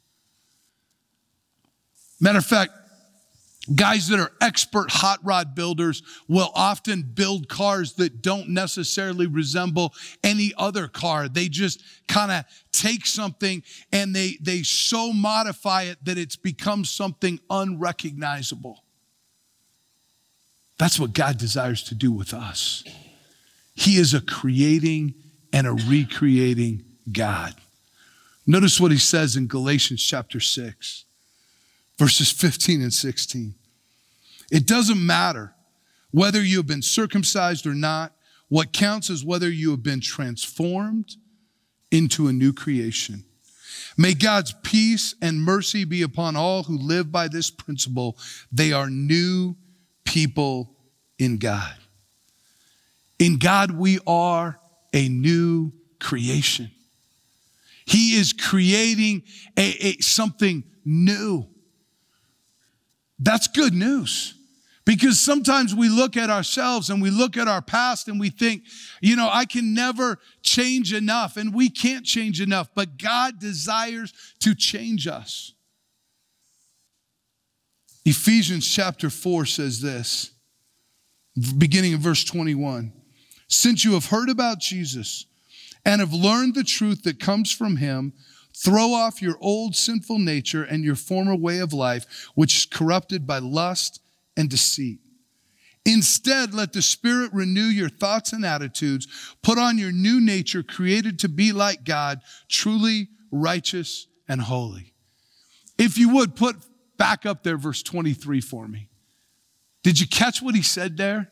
Matter 2.21 2.39
of 2.39 2.47
fact, 2.47 2.71
guys 3.75 4.07
that 4.09 4.21
are 4.21 4.31
expert 4.41 4.93
hot 4.93 5.19
rod 5.25 5.57
builders 5.57 6.05
will 6.29 6.53
often 6.55 7.03
build 7.03 7.49
cars 7.49 7.95
that 7.95 8.23
don't 8.23 8.51
necessarily 8.51 9.27
resemble 9.27 9.93
any 10.23 10.53
other 10.57 10.87
car. 10.87 11.29
They 11.29 11.49
just 11.49 11.83
kind 12.07 12.31
of 12.31 12.45
take 12.71 13.07
something 13.07 13.65
and 13.93 14.15
they, 14.15 14.39
they 14.41 14.63
so 14.63 15.13
modify 15.13 15.83
it 15.83 15.99
that 16.05 16.17
it's 16.17 16.37
become 16.37 16.85
something 16.85 17.41
unrecognizable. 17.51 18.84
That's 20.79 20.99
what 20.99 21.13
God 21.13 21.39
desires 21.39 21.83
to 21.85 21.95
do 21.95 22.11
with 22.11 22.35
us. 22.35 22.85
He 23.75 23.97
is 23.97 24.15
a 24.15 24.21
creating 24.21 25.15
and 25.53 25.67
a 25.67 25.73
recreating 25.73 26.85
God. 27.11 27.55
Notice 28.47 28.81
what 28.81 28.93
he 28.93 28.99
says 28.99 29.37
in 29.37 29.47
Galatians 29.47 30.03
chapter 30.03 30.41
6, 30.41 31.05
verses 31.99 32.31
15 32.31 32.83
and 32.83 32.93
16. 32.93 33.55
It 34.51 34.67
doesn't 34.67 35.05
matter 35.05 35.55
whether 36.11 36.43
you 36.43 36.59
have 36.59 36.67
been 36.67 36.83
circumcised 36.83 37.67
or 37.67 37.75
not. 37.75 38.13
What 38.49 38.73
counts 38.73 39.11
is 39.11 39.25
whether 39.25 39.49
you 39.49 39.71
have 39.71 39.83
been 39.83 40.01
transformed 40.01 41.17
into 41.91 42.29
a 42.29 42.33
new 42.33 42.53
creation. 42.53 43.25
May 43.97 44.15
God's 44.15 44.55
peace 44.63 45.15
and 45.23 45.43
mercy 45.43 45.85
be 45.85 46.03
upon 46.03 46.37
all 46.37 46.65
who 46.65 46.77
live 46.77 47.11
by 47.11 47.29
this 47.29 47.51
principle. 47.51 48.19
They 48.53 48.73
are 48.73 48.91
new 48.91 49.57
people 50.05 50.77
in 51.19 51.39
God. 51.39 51.75
In 53.19 53.39
God, 53.39 53.71
we 53.71 53.99
are 54.07 54.59
a 54.93 55.09
new 55.09 55.73
creation. 56.01 56.71
He 57.87 58.17
is 58.17 58.33
creating 58.33 59.23
a, 59.57 59.87
a, 59.87 59.93
something 60.01 60.65
new. 60.85 61.47
That's 63.19 63.47
good 63.47 63.75
news. 63.75 64.35
Because 64.85 65.19
sometimes 65.19 65.75
we 65.75 65.89
look 65.89 66.15
at 66.17 66.29
ourselves 66.29 66.91
and 66.91 67.01
we 67.01 67.09
look 67.09 67.39
at 67.39 67.49
our 67.49 67.63
past 67.63 68.07
and 68.09 68.21
we 68.21 68.29
think, 68.29 68.65
you 69.01 69.17
know, 69.17 69.31
I 69.33 69.47
can 69.47 69.73
never 69.73 70.19
change 70.43 70.93
enough, 70.93 71.39
and 71.39 71.55
we 71.55 71.71
can't 71.71 72.05
change 72.05 72.41
enough, 72.43 72.69
but 72.75 72.99
God 72.99 73.39
desires 73.41 74.13
to 74.41 74.55
change 74.55 75.07
us. 75.07 75.54
Ephesians 78.05 78.69
chapter 78.71 79.09
4 79.09 79.47
says 79.47 79.81
this 79.81 80.31
beginning 81.59 81.93
in 81.93 81.99
verse 81.99 82.23
21. 82.25 82.93
Since 83.49 83.85
you 83.85 83.95
have 83.95 84.07
heard 84.07 84.29
about 84.29 84.61
Jesus 84.61 85.27
and 85.85 86.01
have 86.01 86.13
learned 86.13 86.55
the 86.55 86.65
truth 86.65 87.03
that 87.03 87.19
comes 87.19 87.51
from 87.51 87.77
him, 87.77 88.13
throw 88.57 88.93
off 88.93 89.23
your 89.23 89.37
old 89.41 89.75
sinful 89.75 90.19
nature 90.19 90.63
and 90.63 90.85
your 90.85 90.95
former 90.95 91.35
way 91.35 91.59
of 91.59 91.73
life, 91.73 92.29
which 92.35 92.57
is 92.57 92.67
corrupted 92.67 93.27
by 93.27 93.39
lust 93.39 94.01
and 94.37 94.49
deceit. 94.49 95.01
Instead, 95.87 96.55
let 96.55 96.73
the 96.73 96.83
Spirit 96.83 97.31
renew 97.33 97.63
your 97.63 97.91
thoughts 97.91 98.33
and 98.33 98.45
attitudes. 98.45 99.07
Put 99.43 99.59
on 99.59 99.77
your 99.77 99.93
new 99.93 100.21
nature, 100.21 100.63
created 100.63 101.19
to 101.21 101.29
be 101.29 101.53
like 101.53 101.85
God, 101.85 102.21
truly 102.49 103.09
righteous 103.31 104.07
and 104.29 104.41
holy. 104.41 104.95
If 105.77 105.99
you 105.99 106.09
would, 106.11 106.37
put 106.37 106.57
back 106.97 107.27
up 107.27 107.43
there 107.43 107.57
verse 107.57 107.83
23 107.83 108.41
for 108.41 108.67
me. 108.67 108.89
Did 109.83 110.01
you 110.01 110.07
catch 110.07 110.43
what 110.43 110.55
he 110.55 110.63
said 110.63 110.97
there? 110.97 111.31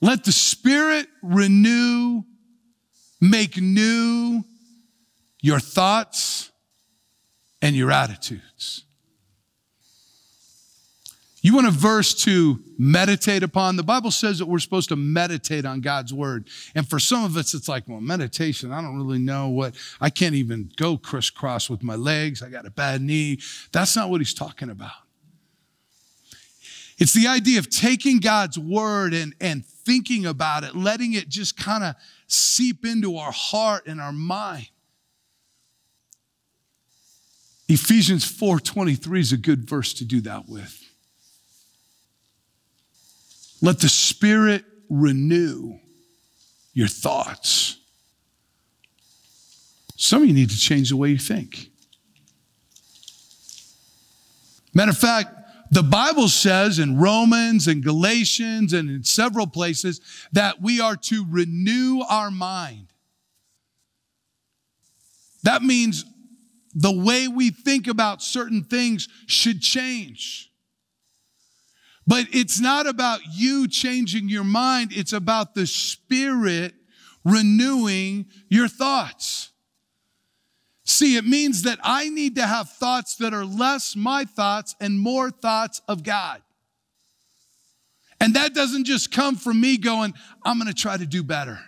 Let 0.00 0.24
the 0.24 0.32
Spirit 0.32 1.08
renew, 1.22 2.22
make 3.20 3.56
new 3.56 4.44
your 5.40 5.60
thoughts 5.60 6.50
and 7.62 7.74
your 7.76 7.90
attitudes. 7.90 8.85
You 11.46 11.54
want 11.54 11.68
a 11.68 11.70
verse 11.70 12.12
to 12.24 12.58
meditate 12.76 13.44
upon? 13.44 13.76
The 13.76 13.84
Bible 13.84 14.10
says 14.10 14.40
that 14.40 14.46
we're 14.46 14.58
supposed 14.58 14.88
to 14.88 14.96
meditate 14.96 15.64
on 15.64 15.80
God's 15.80 16.12
word. 16.12 16.48
And 16.74 16.90
for 16.90 16.98
some 16.98 17.22
of 17.22 17.36
us, 17.36 17.54
it's 17.54 17.68
like, 17.68 17.84
well, 17.86 18.00
meditation, 18.00 18.72
I 18.72 18.82
don't 18.82 18.96
really 18.96 19.20
know 19.20 19.50
what, 19.50 19.76
I 20.00 20.10
can't 20.10 20.34
even 20.34 20.72
go 20.74 20.96
crisscross 20.96 21.70
with 21.70 21.84
my 21.84 21.94
legs. 21.94 22.42
I 22.42 22.48
got 22.48 22.66
a 22.66 22.70
bad 22.72 23.00
knee. 23.00 23.38
That's 23.70 23.94
not 23.94 24.10
what 24.10 24.20
he's 24.20 24.34
talking 24.34 24.70
about. 24.70 24.90
It's 26.98 27.12
the 27.14 27.28
idea 27.28 27.60
of 27.60 27.70
taking 27.70 28.18
God's 28.18 28.58
word 28.58 29.14
and, 29.14 29.32
and 29.40 29.64
thinking 29.64 30.26
about 30.26 30.64
it, 30.64 30.74
letting 30.74 31.12
it 31.12 31.28
just 31.28 31.56
kind 31.56 31.84
of 31.84 31.94
seep 32.26 32.84
into 32.84 33.18
our 33.18 33.30
heart 33.30 33.86
and 33.86 34.00
our 34.00 34.10
mind. 34.10 34.70
Ephesians 37.68 38.24
4:23 38.24 39.20
is 39.20 39.32
a 39.32 39.36
good 39.36 39.70
verse 39.70 39.94
to 39.94 40.04
do 40.04 40.20
that 40.22 40.48
with. 40.48 40.85
Let 43.62 43.80
the 43.80 43.88
Spirit 43.88 44.64
renew 44.88 45.78
your 46.72 46.88
thoughts. 46.88 47.78
Some 49.96 50.22
of 50.22 50.28
you 50.28 50.34
need 50.34 50.50
to 50.50 50.58
change 50.58 50.90
the 50.90 50.96
way 50.96 51.10
you 51.10 51.18
think. 51.18 51.70
Matter 54.74 54.90
of 54.90 54.98
fact, 54.98 55.30
the 55.70 55.82
Bible 55.82 56.28
says 56.28 56.78
in 56.78 56.98
Romans 56.98 57.66
and 57.66 57.82
Galatians 57.82 58.72
and 58.72 58.90
in 58.90 59.04
several 59.04 59.46
places 59.46 60.00
that 60.32 60.60
we 60.60 60.80
are 60.80 60.96
to 60.96 61.26
renew 61.28 62.02
our 62.08 62.30
mind. 62.30 62.88
That 65.42 65.62
means 65.62 66.04
the 66.74 66.92
way 66.92 67.26
we 67.26 67.50
think 67.50 67.88
about 67.88 68.22
certain 68.22 68.64
things 68.64 69.08
should 69.26 69.62
change. 69.62 70.52
But 72.06 72.26
it's 72.32 72.60
not 72.60 72.86
about 72.86 73.20
you 73.32 73.66
changing 73.66 74.28
your 74.28 74.44
mind, 74.44 74.92
it's 74.94 75.12
about 75.12 75.54
the 75.54 75.66
Spirit 75.66 76.74
renewing 77.24 78.26
your 78.48 78.68
thoughts. 78.68 79.50
See, 80.84 81.16
it 81.16 81.24
means 81.24 81.62
that 81.62 81.80
I 81.82 82.08
need 82.08 82.36
to 82.36 82.46
have 82.46 82.70
thoughts 82.70 83.16
that 83.16 83.34
are 83.34 83.44
less 83.44 83.96
my 83.96 84.24
thoughts 84.24 84.76
and 84.80 85.00
more 85.00 85.32
thoughts 85.32 85.82
of 85.88 86.04
God. 86.04 86.42
And 88.20 88.34
that 88.34 88.54
doesn't 88.54 88.84
just 88.84 89.10
come 89.10 89.34
from 89.34 89.60
me 89.60 89.76
going, 89.76 90.14
I'm 90.44 90.58
going 90.58 90.72
to 90.72 90.80
try 90.80 90.96
to 90.96 91.04
do 91.04 91.24
better. 91.24 91.58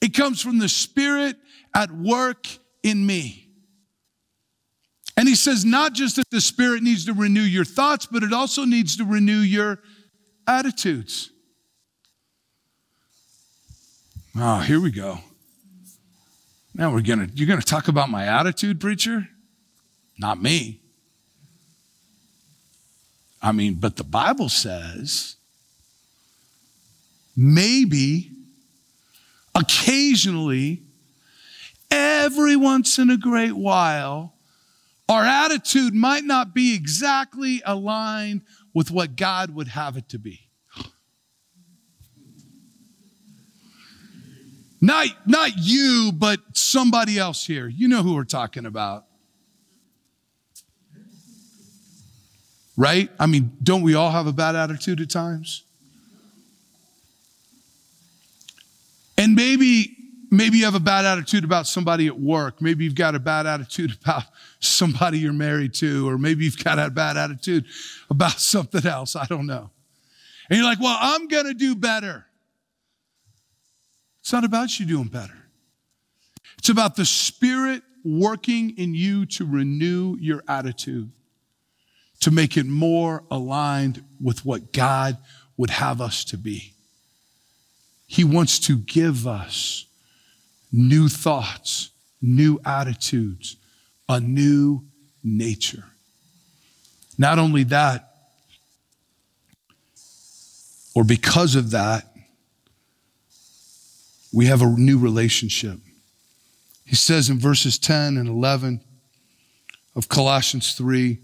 It 0.00 0.14
comes 0.14 0.40
from 0.40 0.58
the 0.58 0.68
Spirit 0.68 1.36
at 1.74 1.90
work 1.90 2.46
in 2.84 3.04
me. 3.04 3.43
And 5.16 5.28
he 5.28 5.36
says, 5.36 5.64
not 5.64 5.92
just 5.92 6.16
that 6.16 6.30
the 6.30 6.40
Spirit 6.40 6.82
needs 6.82 7.04
to 7.04 7.12
renew 7.12 7.42
your 7.42 7.64
thoughts, 7.64 8.06
but 8.06 8.22
it 8.22 8.32
also 8.32 8.64
needs 8.64 8.96
to 8.96 9.04
renew 9.04 9.38
your 9.38 9.78
attitudes. 10.46 11.30
Oh, 14.36 14.58
here 14.58 14.80
we 14.80 14.90
go. 14.90 15.18
Now 16.74 16.92
we're 16.92 17.02
gonna, 17.02 17.28
you're 17.34 17.46
gonna 17.46 17.62
talk 17.62 17.86
about 17.86 18.10
my 18.10 18.26
attitude, 18.26 18.80
preacher? 18.80 19.28
Not 20.18 20.42
me. 20.42 20.80
I 23.40 23.52
mean, 23.52 23.74
but 23.74 23.96
the 23.96 24.04
Bible 24.04 24.48
says 24.48 25.36
maybe 27.36 28.30
occasionally, 29.54 30.82
every 31.90 32.56
once 32.56 32.98
in 32.98 33.10
a 33.10 33.16
great 33.16 33.52
while, 33.52 34.33
our 35.08 35.22
attitude 35.22 35.94
might 35.94 36.24
not 36.24 36.54
be 36.54 36.74
exactly 36.74 37.62
aligned 37.64 38.42
with 38.72 38.90
what 38.90 39.16
God 39.16 39.50
would 39.50 39.68
have 39.68 39.96
it 39.96 40.08
to 40.10 40.18
be. 40.18 40.48
Not, 44.80 45.06
not 45.26 45.52
you, 45.56 46.12
but 46.14 46.40
somebody 46.52 47.18
else 47.18 47.46
here. 47.46 47.66
You 47.68 47.88
know 47.88 48.02
who 48.02 48.14
we're 48.14 48.24
talking 48.24 48.66
about. 48.66 49.06
Right? 52.76 53.08
I 53.18 53.26
mean, 53.26 53.56
don't 53.62 53.82
we 53.82 53.94
all 53.94 54.10
have 54.10 54.26
a 54.26 54.32
bad 54.32 54.56
attitude 54.56 55.00
at 55.00 55.08
times? 55.08 55.64
And 59.16 59.34
maybe 59.34 59.96
maybe 60.36 60.58
you 60.58 60.64
have 60.64 60.74
a 60.74 60.80
bad 60.80 61.04
attitude 61.04 61.44
about 61.44 61.66
somebody 61.66 62.06
at 62.06 62.18
work. 62.18 62.60
Maybe 62.60 62.84
you've 62.84 62.94
got 62.94 63.14
a 63.14 63.18
bad 63.18 63.46
attitude 63.46 63.96
about 64.02 64.24
somebody 64.60 65.18
you're 65.18 65.32
married 65.32 65.74
to, 65.74 66.08
or 66.08 66.18
maybe 66.18 66.44
you've 66.44 66.62
got 66.62 66.78
a 66.78 66.90
bad 66.90 67.16
attitude 67.16 67.64
about 68.10 68.32
something 68.40 68.86
else. 68.86 69.16
I 69.16 69.26
don't 69.26 69.46
know. 69.46 69.70
And 70.48 70.58
you're 70.58 70.66
like, 70.66 70.80
well, 70.80 70.96
I'm 71.00 71.28
going 71.28 71.46
to 71.46 71.54
do 71.54 71.74
better. 71.74 72.26
It's 74.20 74.32
not 74.32 74.44
about 74.44 74.78
you 74.78 74.86
doing 74.86 75.08
better. 75.08 75.34
It's 76.58 76.68
about 76.68 76.96
the 76.96 77.04
Spirit 77.04 77.82
working 78.04 78.76
in 78.78 78.94
you 78.94 79.26
to 79.26 79.44
renew 79.44 80.16
your 80.20 80.42
attitude, 80.46 81.10
to 82.20 82.30
make 82.30 82.56
it 82.56 82.66
more 82.66 83.24
aligned 83.30 84.04
with 84.22 84.44
what 84.44 84.72
God 84.72 85.18
would 85.56 85.70
have 85.70 86.00
us 86.00 86.24
to 86.26 86.36
be. 86.38 86.74
He 88.06 88.24
wants 88.24 88.58
to 88.60 88.76
give 88.76 89.26
us 89.26 89.86
new 90.74 91.08
thoughts, 91.08 91.90
new 92.20 92.60
attitudes, 92.64 93.56
a 94.08 94.18
new 94.18 94.82
nature. 95.22 95.84
Not 97.16 97.38
only 97.38 97.62
that, 97.64 98.10
or 100.96 101.04
because 101.04 101.54
of 101.54 101.70
that, 101.70 102.12
we 104.32 104.46
have 104.46 104.62
a 104.62 104.66
new 104.66 104.98
relationship. 104.98 105.78
He 106.84 106.96
says 106.96 107.30
in 107.30 107.38
verses 107.38 107.78
10 107.78 108.16
and 108.16 108.28
11 108.28 108.80
of 109.94 110.08
Colossians 110.08 110.74
3 110.74 111.18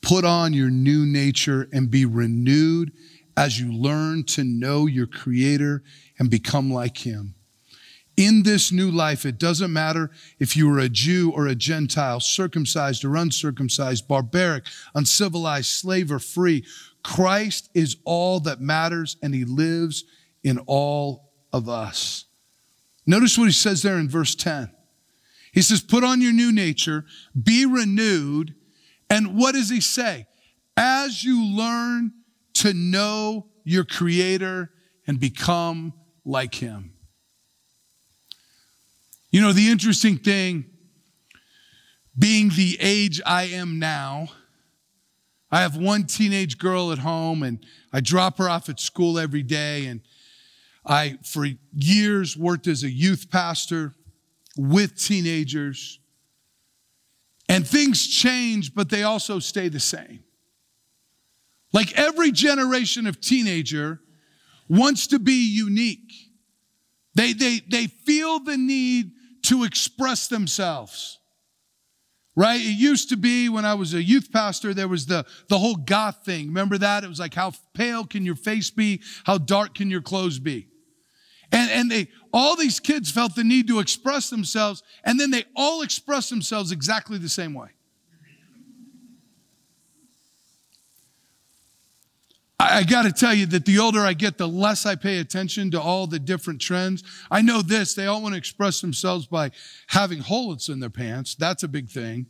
put 0.00 0.24
on 0.24 0.52
your 0.52 0.70
new 0.70 1.06
nature 1.06 1.68
and 1.72 1.88
be 1.88 2.04
renewed 2.04 2.90
as 3.36 3.60
you 3.60 3.72
learn 3.72 4.24
to 4.24 4.42
know 4.42 4.86
your 4.86 5.06
Creator 5.06 5.84
and 6.18 6.28
become 6.28 6.72
like 6.72 6.98
Him. 6.98 7.36
In 8.16 8.42
this 8.42 8.70
new 8.70 8.90
life, 8.90 9.24
it 9.24 9.38
doesn't 9.38 9.72
matter 9.72 10.10
if 10.38 10.56
you 10.56 10.72
are 10.72 10.78
a 10.78 10.88
Jew 10.88 11.32
or 11.34 11.46
a 11.46 11.54
Gentile, 11.54 12.20
circumcised 12.20 13.04
or 13.04 13.16
uncircumcised, 13.16 14.06
barbaric, 14.06 14.64
uncivilized, 14.94 15.70
slave 15.70 16.12
or 16.12 16.18
free. 16.18 16.64
Christ 17.02 17.70
is 17.74 17.96
all 18.04 18.38
that 18.40 18.60
matters, 18.60 19.16
and 19.22 19.34
He 19.34 19.44
lives 19.44 20.04
in 20.44 20.58
all 20.66 21.32
of 21.52 21.68
us. 21.68 22.26
Notice 23.06 23.36
what 23.36 23.46
he 23.46 23.52
says 23.52 23.82
there 23.82 23.98
in 23.98 24.08
verse 24.08 24.34
10. 24.34 24.70
He 25.52 25.62
says, 25.62 25.80
Put 25.80 26.04
on 26.04 26.20
your 26.20 26.32
new 26.32 26.52
nature, 26.52 27.04
be 27.40 27.66
renewed. 27.66 28.54
And 29.10 29.36
what 29.36 29.52
does 29.52 29.68
he 29.68 29.80
say? 29.80 30.26
As 30.76 31.22
you 31.24 31.44
learn 31.44 32.12
to 32.54 32.72
know 32.72 33.48
your 33.64 33.84
Creator 33.84 34.70
and 35.06 35.20
become 35.20 35.92
like 36.24 36.54
Him. 36.54 36.91
You 39.32 39.40
know, 39.40 39.54
the 39.54 39.70
interesting 39.70 40.18
thing, 40.18 40.66
being 42.18 42.50
the 42.50 42.76
age 42.80 43.18
I 43.24 43.44
am 43.44 43.78
now, 43.78 44.28
I 45.50 45.62
have 45.62 45.74
one 45.74 46.04
teenage 46.04 46.58
girl 46.58 46.92
at 46.92 46.98
home 46.98 47.42
and 47.42 47.64
I 47.94 48.00
drop 48.00 48.36
her 48.36 48.48
off 48.48 48.68
at 48.68 48.78
school 48.78 49.18
every 49.18 49.42
day 49.42 49.86
and 49.86 50.02
I, 50.84 51.18
for 51.24 51.46
years, 51.74 52.36
worked 52.36 52.66
as 52.66 52.82
a 52.82 52.90
youth 52.90 53.30
pastor 53.30 53.94
with 54.58 54.98
teenagers. 54.98 55.98
And 57.48 57.66
things 57.66 58.06
change, 58.06 58.74
but 58.74 58.90
they 58.90 59.02
also 59.02 59.38
stay 59.38 59.68
the 59.68 59.80
same. 59.80 60.24
Like 61.72 61.98
every 61.98 62.32
generation 62.32 63.06
of 63.06 63.18
teenager 63.18 64.00
wants 64.68 65.06
to 65.06 65.18
be 65.18 65.54
unique. 65.54 66.12
They, 67.14 67.32
they, 67.32 67.60
they 67.66 67.86
feel 67.86 68.38
the 68.40 68.58
need 68.58 69.12
to 69.44 69.64
express 69.64 70.28
themselves. 70.28 71.18
Right? 72.34 72.60
It 72.60 72.78
used 72.78 73.10
to 73.10 73.16
be 73.16 73.50
when 73.50 73.66
I 73.66 73.74
was 73.74 73.92
a 73.92 74.02
youth 74.02 74.32
pastor, 74.32 74.72
there 74.72 74.88
was 74.88 75.04
the, 75.04 75.26
the 75.48 75.58
whole 75.58 75.76
goth 75.76 76.24
thing. 76.24 76.46
Remember 76.46 76.78
that? 76.78 77.04
It 77.04 77.08
was 77.08 77.20
like, 77.20 77.34
how 77.34 77.52
pale 77.74 78.04
can 78.04 78.24
your 78.24 78.36
face 78.36 78.70
be? 78.70 79.02
How 79.24 79.36
dark 79.36 79.74
can 79.74 79.90
your 79.90 80.00
clothes 80.00 80.38
be? 80.38 80.68
And, 81.52 81.70
and 81.70 81.90
they, 81.90 82.08
all 82.32 82.56
these 82.56 82.80
kids 82.80 83.10
felt 83.10 83.34
the 83.34 83.44
need 83.44 83.68
to 83.68 83.78
express 83.80 84.30
themselves, 84.30 84.82
and 85.04 85.20
then 85.20 85.30
they 85.30 85.44
all 85.54 85.82
express 85.82 86.30
themselves 86.30 86.72
exactly 86.72 87.18
the 87.18 87.28
same 87.28 87.52
way. 87.52 87.68
I, 92.70 92.82
got 92.84 93.02
to 93.02 93.12
tell 93.12 93.34
you 93.34 93.46
that 93.46 93.64
the 93.64 93.78
older 93.78 94.00
I 94.00 94.12
get, 94.12 94.38
the 94.38 94.48
less 94.48 94.86
I 94.86 94.94
pay 94.94 95.18
attention 95.18 95.70
to 95.72 95.80
all 95.80 96.06
the 96.06 96.18
different 96.18 96.60
trends. 96.60 97.02
I 97.30 97.42
know 97.42 97.62
this, 97.62 97.94
they 97.94 98.06
all 98.06 98.22
want 98.22 98.34
to 98.34 98.38
express 98.38 98.80
themselves 98.80 99.26
by 99.26 99.50
having 99.88 100.20
holes 100.20 100.68
in 100.68 100.80
their 100.80 100.90
pants. 100.90 101.34
That's 101.34 101.62
a 101.62 101.68
big 101.68 101.88
thing. 101.88 102.26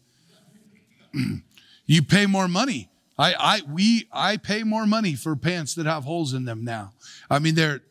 you 1.86 2.02
pay 2.02 2.26
more 2.26 2.48
money. 2.48 2.88
I, 3.18 3.34
I, 3.34 3.60
we, 3.70 4.08
I 4.12 4.36
pay 4.36 4.62
more 4.62 4.86
money 4.86 5.14
for 5.14 5.36
pants 5.36 5.74
that 5.74 5.86
have 5.86 6.04
holes 6.04 6.32
in 6.32 6.44
them 6.44 6.64
now. 6.64 6.92
I 7.30 7.38
mean, 7.38 7.54
they're, 7.54 7.82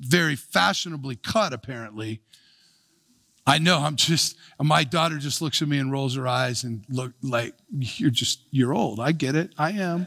very 0.00 0.36
fashionably 0.36 1.16
cut, 1.16 1.52
apparently. 1.52 2.20
I 3.46 3.58
know 3.58 3.78
I'm 3.78 3.96
just, 3.96 4.36
my 4.60 4.84
daughter 4.84 5.18
just 5.18 5.40
looks 5.40 5.62
at 5.62 5.68
me 5.68 5.78
and 5.78 5.90
rolls 5.90 6.16
her 6.16 6.28
eyes 6.28 6.64
and 6.64 6.84
look 6.88 7.12
like, 7.22 7.54
you're 7.70 8.10
just, 8.10 8.42
you're 8.50 8.74
old. 8.74 9.00
I 9.00 9.12
get 9.12 9.34
it. 9.34 9.54
I 9.56 9.72
am. 9.72 10.06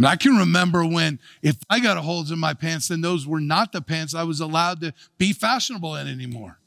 And 0.00 0.06
I 0.06 0.16
can 0.16 0.38
remember 0.38 0.82
when, 0.82 1.18
if 1.42 1.58
I 1.68 1.78
got 1.78 1.98
holes 1.98 2.30
in 2.30 2.38
my 2.38 2.54
pants, 2.54 2.88
then 2.88 3.02
those 3.02 3.26
were 3.26 3.38
not 3.38 3.70
the 3.70 3.82
pants 3.82 4.14
I 4.14 4.22
was 4.22 4.40
allowed 4.40 4.80
to 4.80 4.94
be 5.18 5.34
fashionable 5.34 5.94
in 5.96 6.08
anymore. 6.08 6.58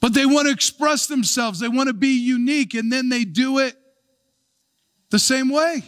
But 0.00 0.14
they 0.14 0.24
want 0.24 0.46
to 0.46 0.50
express 0.50 1.08
themselves, 1.08 1.60
they 1.60 1.68
want 1.68 1.88
to 1.88 1.92
be 1.92 2.18
unique, 2.18 2.72
and 2.72 2.90
then 2.90 3.10
they 3.10 3.24
do 3.24 3.58
it 3.58 3.76
the 5.10 5.18
same 5.18 5.50
way. 5.50 5.82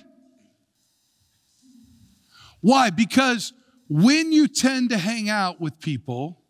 Why? 2.60 2.90
Because 2.90 3.54
when 3.88 4.32
you 4.32 4.48
tend 4.48 4.90
to 4.90 4.98
hang 4.98 5.30
out 5.30 5.62
with 5.62 5.80
people 5.80 6.42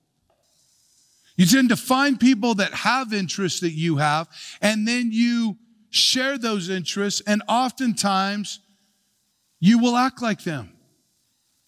You 1.39 1.47
tend 1.47 1.69
to 1.69 1.77
find 1.77 2.19
people 2.19 2.57
that 2.57 2.75
have 2.75 3.15
interests 3.15 3.61
that 3.61 3.71
you 3.71 3.99
have, 3.99 4.29
and 4.61 4.89
then 4.89 5.11
you 5.13 5.57
share 5.91 6.39
those 6.39 6.69
interests, 6.69 7.23
and 7.27 7.43
oftentimes 7.49 8.61
you 9.61 9.79
will 9.79 9.97
act 9.97 10.23
like 10.23 10.45
them. 10.45 10.73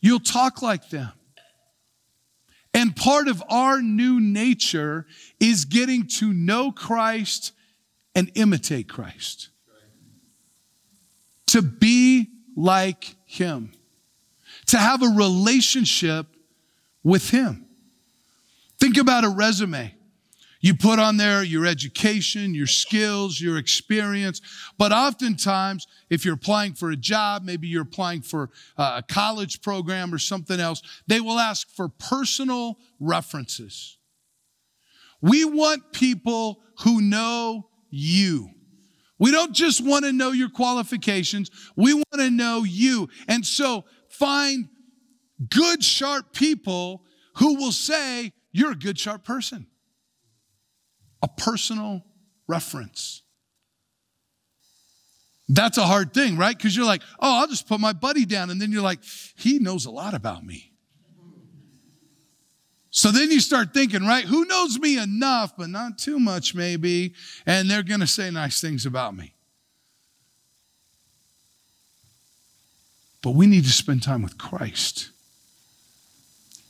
You'll 0.00 0.20
talk 0.20 0.62
like 0.62 0.90
them. 0.90 1.12
And 2.72 2.94
part 2.94 3.28
of 3.28 3.42
our 3.48 3.82
new 3.82 4.20
nature 4.20 5.06
is 5.40 5.64
getting 5.64 6.06
to 6.18 6.32
know 6.32 6.70
Christ 6.70 7.52
and 8.14 8.30
imitate 8.34 8.88
Christ. 8.88 9.48
To 11.48 11.62
be 11.62 12.28
like 12.56 13.16
Him, 13.26 13.72
to 14.66 14.78
have 14.78 15.02
a 15.02 15.08
relationship 15.08 16.26
with 17.02 17.30
Him. 17.30 17.66
Think 18.78 18.96
about 18.96 19.24
a 19.24 19.28
resume. 19.28 19.94
You 20.60 20.74
put 20.74 20.98
on 20.98 21.16
there 21.16 21.42
your 21.42 21.64
education, 21.64 22.54
your 22.54 22.66
skills, 22.66 23.40
your 23.40 23.56
experience. 23.56 24.42
But 24.76 24.92
oftentimes, 24.92 25.86
if 26.10 26.24
you're 26.24 26.34
applying 26.34 26.74
for 26.74 26.90
a 26.90 26.96
job, 26.96 27.44
maybe 27.44 27.66
you're 27.66 27.82
applying 27.82 28.20
for 28.20 28.50
uh, 28.76 28.96
a 28.98 29.02
college 29.02 29.62
program 29.62 30.12
or 30.12 30.18
something 30.18 30.60
else, 30.60 30.82
they 31.06 31.20
will 31.20 31.38
ask 31.38 31.70
for 31.70 31.88
personal 31.88 32.78
references. 32.98 33.96
We 35.22 35.46
want 35.46 35.92
people 35.92 36.60
who 36.80 37.00
know 37.00 37.68
you. 37.88 38.50
We 39.18 39.30
don't 39.30 39.54
just 39.54 39.84
want 39.84 40.04
to 40.04 40.12
know 40.12 40.32
your 40.32 40.50
qualifications, 40.50 41.50
we 41.74 41.94
want 41.94 42.06
to 42.16 42.30
know 42.30 42.64
you. 42.64 43.08
And 43.28 43.46
so 43.46 43.84
find 44.08 44.68
good, 45.48 45.82
sharp 45.82 46.34
people 46.34 47.02
who 47.36 47.54
will 47.54 47.72
say, 47.72 48.32
You're 48.52 48.72
a 48.72 48.76
good, 48.76 48.98
sharp 48.98 49.24
person 49.24 49.66
a 51.22 51.28
personal 51.28 52.04
reference. 52.48 53.22
That's 55.48 55.78
a 55.78 55.86
hard 55.86 56.14
thing, 56.14 56.36
right? 56.36 56.56
Because 56.56 56.76
you're 56.76 56.86
like, 56.86 57.02
oh, 57.18 57.40
I'll 57.40 57.48
just 57.48 57.68
put 57.68 57.80
my 57.80 57.92
buddy 57.92 58.24
down. 58.24 58.50
And 58.50 58.60
then 58.60 58.70
you're 58.70 58.82
like, 58.82 59.00
he 59.36 59.58
knows 59.58 59.84
a 59.84 59.90
lot 59.90 60.14
about 60.14 60.44
me. 60.44 60.70
So 62.90 63.10
then 63.10 63.30
you 63.30 63.40
start 63.40 63.72
thinking, 63.72 64.04
right? 64.04 64.24
Who 64.24 64.44
knows 64.44 64.78
me 64.78 64.98
enough, 64.98 65.56
but 65.56 65.68
not 65.68 65.98
too 65.98 66.18
much, 66.18 66.54
maybe, 66.54 67.14
and 67.46 67.70
they're 67.70 67.84
going 67.84 68.00
to 68.00 68.06
say 68.06 68.30
nice 68.30 68.60
things 68.60 68.84
about 68.84 69.16
me. 69.16 69.34
But 73.22 73.32
we 73.32 73.46
need 73.46 73.64
to 73.64 73.70
spend 73.70 74.02
time 74.02 74.22
with 74.22 74.38
Christ. 74.38 75.10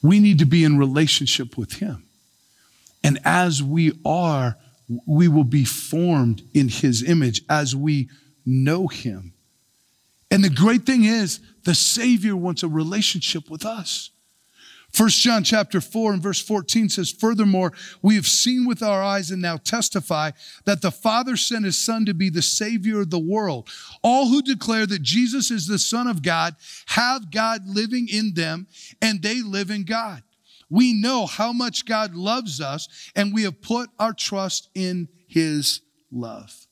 We 0.03 0.21
need 0.21 0.39
to 0.41 0.47
be 0.47 0.65
in 0.65 0.79
relationship 0.79 1.57
with 1.57 1.75
Him. 1.75 2.05
And 3.03 3.19
as 3.25 3.63
we 3.63 3.93
are, 4.05 4.57
we 5.07 5.29
will 5.29 5.45
be 5.45 5.65
formed 5.65 6.43
in 6.53 6.69
his 6.69 7.03
image 7.03 7.43
as 7.49 7.75
we 7.75 8.09
know 8.45 8.89
him. 8.89 9.35
And 10.31 10.45
the 10.45 10.51
great 10.51 10.87
thing 10.87 11.05
is, 11.05 11.41
the 11.65 11.75
Savior 11.75 12.37
wants 12.37 12.63
a 12.63 12.69
relationship 12.69 13.51
with 13.51 13.65
us. 13.65 14.11
First 14.93 15.21
John 15.21 15.45
chapter 15.45 15.81
4 15.81 16.15
and 16.15 16.23
verse 16.23 16.41
14 16.41 16.89
says, 16.89 17.13
Furthermore, 17.13 17.73
we 18.03 18.17
have 18.17 18.27
seen 18.27 18.67
with 18.67 18.83
our 18.83 19.03
eyes 19.03 19.31
and 19.31 19.41
now 19.41 19.57
testify 19.57 20.33
that 20.65 20.83
the 20.83 20.91
Father 20.91 21.37
sent 21.37 21.65
his 21.65 21.79
Son 21.79 22.05
to 22.07 22.15
be 22.15 22.29
the 22.29 22.43
Savior 22.43 23.01
of 23.01 23.11
the 23.11 23.19
world. 23.19 23.69
All 24.03 24.29
who 24.29 24.43
declare 24.43 24.87
that 24.87 25.03
Jesus 25.03 25.51
is 25.51 25.67
the 25.69 25.79
Son 25.79 26.09
of 26.09 26.23
God 26.23 26.57
have 26.87 27.31
God 27.31 27.69
living 27.69 28.09
in 28.09 28.35
them, 28.35 28.67
and 29.01 29.23
they 29.23 29.43
live 29.43 29.71
in 29.71 29.85
God. 29.85 30.23
We 30.71 30.93
know 30.93 31.27
how 31.27 31.53
much 31.53 31.85
God 31.85 32.15
loves 32.15 32.61
us, 32.61 32.89
and 33.15 33.35
we 33.35 33.43
have 33.43 33.61
put 33.61 33.91
our 33.99 34.15
trust 34.15 34.71
in 34.75 35.09
his 35.27 35.81
love. 36.11 36.67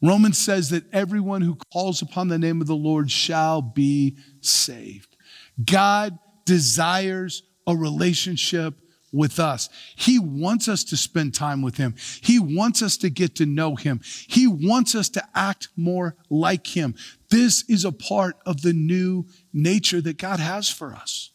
Romans 0.00 0.38
says 0.38 0.70
that 0.70 0.84
everyone 0.92 1.42
who 1.42 1.58
calls 1.72 2.02
upon 2.02 2.28
the 2.28 2.38
name 2.38 2.60
of 2.60 2.66
the 2.68 2.76
Lord 2.76 3.10
shall 3.10 3.60
be 3.60 4.16
saved. 4.40 5.16
God 5.64 6.18
desires 6.44 7.42
a 7.66 7.74
relationship 7.74 8.74
with 9.12 9.40
us. 9.40 9.68
He 9.96 10.18
wants 10.18 10.68
us 10.68 10.84
to 10.84 10.96
spend 10.96 11.34
time 11.34 11.62
with 11.62 11.76
Him. 11.76 11.94
He 12.22 12.38
wants 12.38 12.82
us 12.82 12.96
to 12.98 13.10
get 13.10 13.36
to 13.36 13.46
know 13.46 13.74
Him. 13.74 14.00
He 14.28 14.46
wants 14.46 14.94
us 14.94 15.08
to 15.10 15.24
act 15.34 15.68
more 15.76 16.14
like 16.30 16.66
Him. 16.66 16.94
This 17.30 17.64
is 17.68 17.84
a 17.84 17.92
part 17.92 18.36
of 18.46 18.62
the 18.62 18.72
new 18.72 19.26
nature 19.52 20.00
that 20.02 20.18
God 20.18 20.40
has 20.40 20.68
for 20.68 20.94
us. 20.94 21.30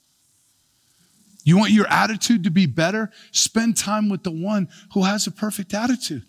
You 1.43 1.57
want 1.57 1.71
your 1.71 1.87
attitude 1.87 2.43
to 2.45 2.51
be 2.51 2.65
better? 2.65 3.11
Spend 3.31 3.75
time 3.77 4.09
with 4.09 4.23
the 4.23 4.31
one 4.31 4.69
who 4.93 5.03
has 5.03 5.27
a 5.27 5.31
perfect 5.31 5.73
attitude. 5.73 6.25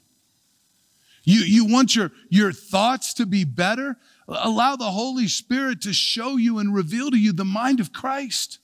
You, 1.22 1.40
you 1.40 1.64
want 1.64 1.96
your, 1.96 2.10
your 2.28 2.52
thoughts 2.52 3.14
to 3.14 3.26
be 3.26 3.44
better? 3.44 3.96
Allow 4.28 4.76
the 4.76 4.90
Holy 4.90 5.28
Spirit 5.28 5.80
to 5.82 5.92
show 5.92 6.36
you 6.36 6.58
and 6.58 6.74
reveal 6.74 7.10
to 7.10 7.16
you 7.16 7.32
the 7.32 7.44
mind 7.44 7.80
of 7.80 7.92
Christ. 7.92 8.58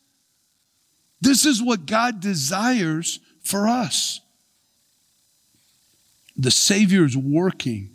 This 1.20 1.44
is 1.44 1.62
what 1.62 1.86
God 1.86 2.20
desires 2.20 3.20
for 3.42 3.68
us. 3.68 4.20
The 6.36 6.50
Savior 6.50 7.04
is 7.04 7.16
working 7.16 7.90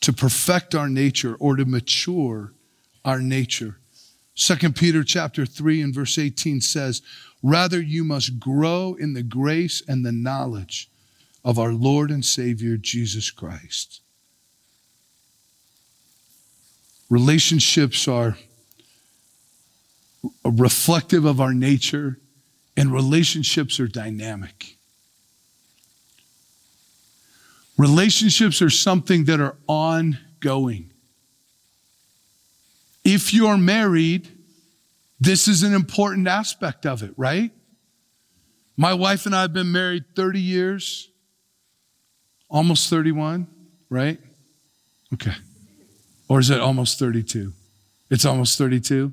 to 0.00 0.12
perfect 0.12 0.74
our 0.74 0.88
nature 0.88 1.34
or 1.34 1.56
to 1.56 1.64
mature 1.64 2.52
our 3.04 3.20
nature. 3.20 3.78
Second 4.40 4.76
Peter 4.76 5.02
chapter 5.02 5.44
3 5.44 5.82
and 5.82 5.92
verse 5.92 6.16
18 6.16 6.60
says, 6.60 7.02
Rather, 7.42 7.82
you 7.82 8.04
must 8.04 8.38
grow 8.38 8.94
in 8.94 9.12
the 9.12 9.22
grace 9.24 9.82
and 9.88 10.06
the 10.06 10.12
knowledge 10.12 10.88
of 11.44 11.58
our 11.58 11.72
Lord 11.72 12.12
and 12.12 12.24
Savior 12.24 12.76
Jesus 12.76 13.32
Christ. 13.32 14.00
Relationships 17.10 18.06
are 18.06 18.38
reflective 20.44 21.24
of 21.24 21.40
our 21.40 21.52
nature, 21.52 22.20
and 22.76 22.92
relationships 22.92 23.80
are 23.80 23.88
dynamic. 23.88 24.76
Relationships 27.76 28.62
are 28.62 28.70
something 28.70 29.24
that 29.24 29.40
are 29.40 29.56
ongoing. 29.66 30.87
If 33.10 33.32
you're 33.32 33.56
married, 33.56 34.28
this 35.18 35.48
is 35.48 35.62
an 35.62 35.72
important 35.72 36.28
aspect 36.28 36.84
of 36.84 37.02
it, 37.02 37.14
right? 37.16 37.50
My 38.76 38.92
wife 38.92 39.24
and 39.24 39.34
I 39.34 39.40
have 39.40 39.54
been 39.54 39.72
married 39.72 40.04
30 40.14 40.38
years, 40.38 41.10
almost 42.50 42.90
31, 42.90 43.46
right? 43.88 44.18
Okay. 45.14 45.32
Or 46.28 46.38
is 46.38 46.50
it 46.50 46.60
almost 46.60 46.98
32? 46.98 47.54
It's 48.10 48.26
almost 48.26 48.58
32. 48.58 49.10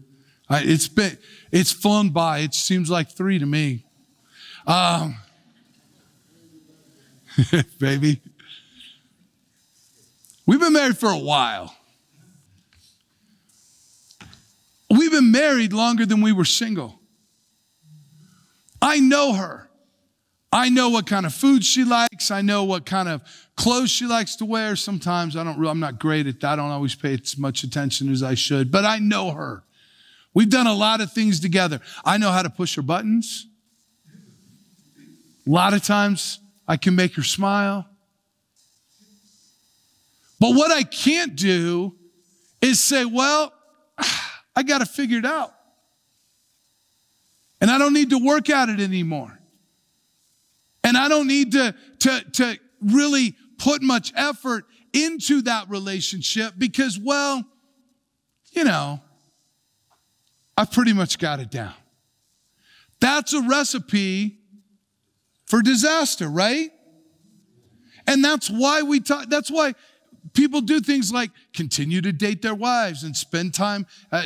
I, 0.49 0.63
it's 0.63 0.89
been, 0.89 1.17
it's 1.53 1.71
flown 1.71 2.09
by. 2.09 2.39
It 2.39 2.53
seems 2.53 2.89
like 2.89 3.09
three 3.11 3.39
to 3.39 3.45
me. 3.45 3.85
Um, 4.67 5.15
baby. 7.79 8.19
We've 10.45 10.59
been 10.59 10.73
married 10.73 10.97
for 10.97 11.11
a 11.11 11.17
while. 11.17 11.73
We've 14.89 15.11
been 15.11 15.31
married 15.31 15.73
longer 15.73 16.05
than 16.05 16.21
we 16.21 16.31
were 16.31 16.45
single. 16.45 16.99
I 18.81 18.99
know 18.99 19.33
her. 19.33 19.69
I 20.51 20.69
know 20.69 20.89
what 20.89 21.05
kind 21.05 21.25
of 21.25 21.33
food 21.33 21.65
she 21.65 21.83
likes. 21.83 22.31
I 22.31 22.41
know 22.41 22.63
what 22.63 22.85
kind 22.85 23.09
of 23.09 23.21
clothes 23.57 23.89
she 23.89 24.05
likes 24.05 24.37
to 24.37 24.45
wear. 24.45 24.75
Sometimes 24.75 25.35
I 25.35 25.43
don't, 25.43 25.65
I'm 25.65 25.79
not 25.79 25.99
great 25.99 26.27
at 26.27 26.39
that. 26.39 26.53
I 26.53 26.55
don't 26.55 26.71
always 26.71 26.95
pay 26.95 27.13
as 27.13 27.37
much 27.37 27.63
attention 27.63 28.11
as 28.11 28.23
I 28.23 28.35
should, 28.35 28.71
but 28.71 28.85
I 28.85 28.99
know 28.99 29.31
her. 29.31 29.63
We've 30.33 30.49
done 30.49 30.67
a 30.67 30.73
lot 30.73 31.01
of 31.01 31.11
things 31.11 31.39
together. 31.39 31.81
I 32.03 32.17
know 32.17 32.29
how 32.29 32.41
to 32.41 32.49
push 32.49 32.75
her 32.75 32.81
buttons. 32.81 33.47
A 35.47 35.49
lot 35.49 35.73
of 35.73 35.83
times 35.83 36.39
I 36.67 36.77
can 36.77 36.95
make 36.95 37.15
her 37.15 37.23
smile. 37.23 37.85
But 40.39 40.55
what 40.55 40.71
I 40.71 40.83
can't 40.83 41.35
do 41.35 41.95
is 42.61 42.81
say, 42.81 43.05
well, 43.05 43.53
I 44.55 44.63
got 44.63 44.81
it 44.97 45.25
out. 45.25 45.53
And 47.61 47.71
I 47.71 47.77
don't 47.77 47.93
need 47.93 48.11
to 48.11 48.17
work 48.17 48.49
at 48.49 48.69
it 48.69 48.79
anymore. 48.79 49.39
And 50.83 50.97
I 50.97 51.07
don't 51.07 51.27
need 51.27 51.53
to, 51.53 51.75
to, 51.99 52.21
to 52.33 52.59
really 52.81 53.35
put 53.57 53.81
much 53.81 54.13
effort 54.15 54.65
into 54.93 55.41
that 55.43 55.69
relationship 55.69 56.53
because, 56.57 56.99
well, 56.99 57.43
you 58.51 58.63
know, 58.63 59.01
I've 60.57 60.71
pretty 60.71 60.93
much 60.93 61.17
got 61.17 61.39
it 61.39 61.49
down. 61.49 61.73
That's 62.99 63.33
a 63.33 63.41
recipe 63.41 64.37
for 65.45 65.61
disaster, 65.61 66.29
right? 66.29 66.71
And 68.07 68.23
that's 68.23 68.49
why 68.49 68.83
we 68.83 68.99
talk, 68.99 69.25
that's 69.27 69.51
why 69.51 69.73
people 70.35 70.61
do 70.61 70.79
things 70.79 71.11
like 71.11 71.31
continue 71.53 72.01
to 72.01 72.11
date 72.11 72.41
their 72.41 72.53
wives 72.53 73.03
and 73.03 73.15
spend 73.15 73.53
time 73.53 73.87
uh, 74.11 74.23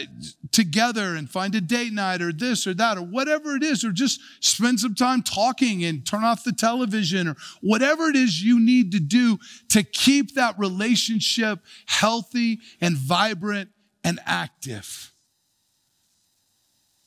together 0.51 1.15
and 1.15 1.29
find 1.29 1.55
a 1.55 1.61
date 1.61 1.93
night 1.93 2.21
or 2.21 2.33
this 2.33 2.67
or 2.67 2.73
that 2.73 2.97
or 2.97 3.03
whatever 3.03 3.55
it 3.55 3.63
is, 3.63 3.85
or 3.85 3.91
just 3.91 4.19
spend 4.41 4.79
some 4.79 4.95
time 4.95 5.21
talking 5.21 5.85
and 5.85 6.05
turn 6.05 6.23
off 6.23 6.43
the 6.43 6.51
television 6.51 7.27
or 7.27 7.35
whatever 7.61 8.07
it 8.07 8.15
is 8.15 8.43
you 8.43 8.59
need 8.59 8.91
to 8.91 8.99
do 8.99 9.37
to 9.69 9.83
keep 9.83 10.35
that 10.35 10.57
relationship 10.59 11.59
healthy 11.85 12.59
and 12.81 12.97
vibrant 12.97 13.69
and 14.03 14.19
active. 14.25 15.13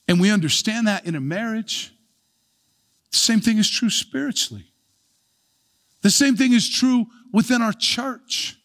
And 0.09 0.21
we 0.21 0.31
understand 0.31 0.87
that 0.87 1.07
in 1.07 1.15
a 1.15 1.21
marriage. 1.21 1.93
The 3.11 3.19
same 3.19 3.41
thing 3.41 3.59
is 3.59 3.69
true 3.69 3.91
spiritually. 3.91 4.73
The 6.03 6.11
same 6.11 6.37
thing 6.37 6.53
is 6.53 6.69
true 6.69 7.07
within 7.33 7.63
our 7.63 7.73
church. 7.73 8.57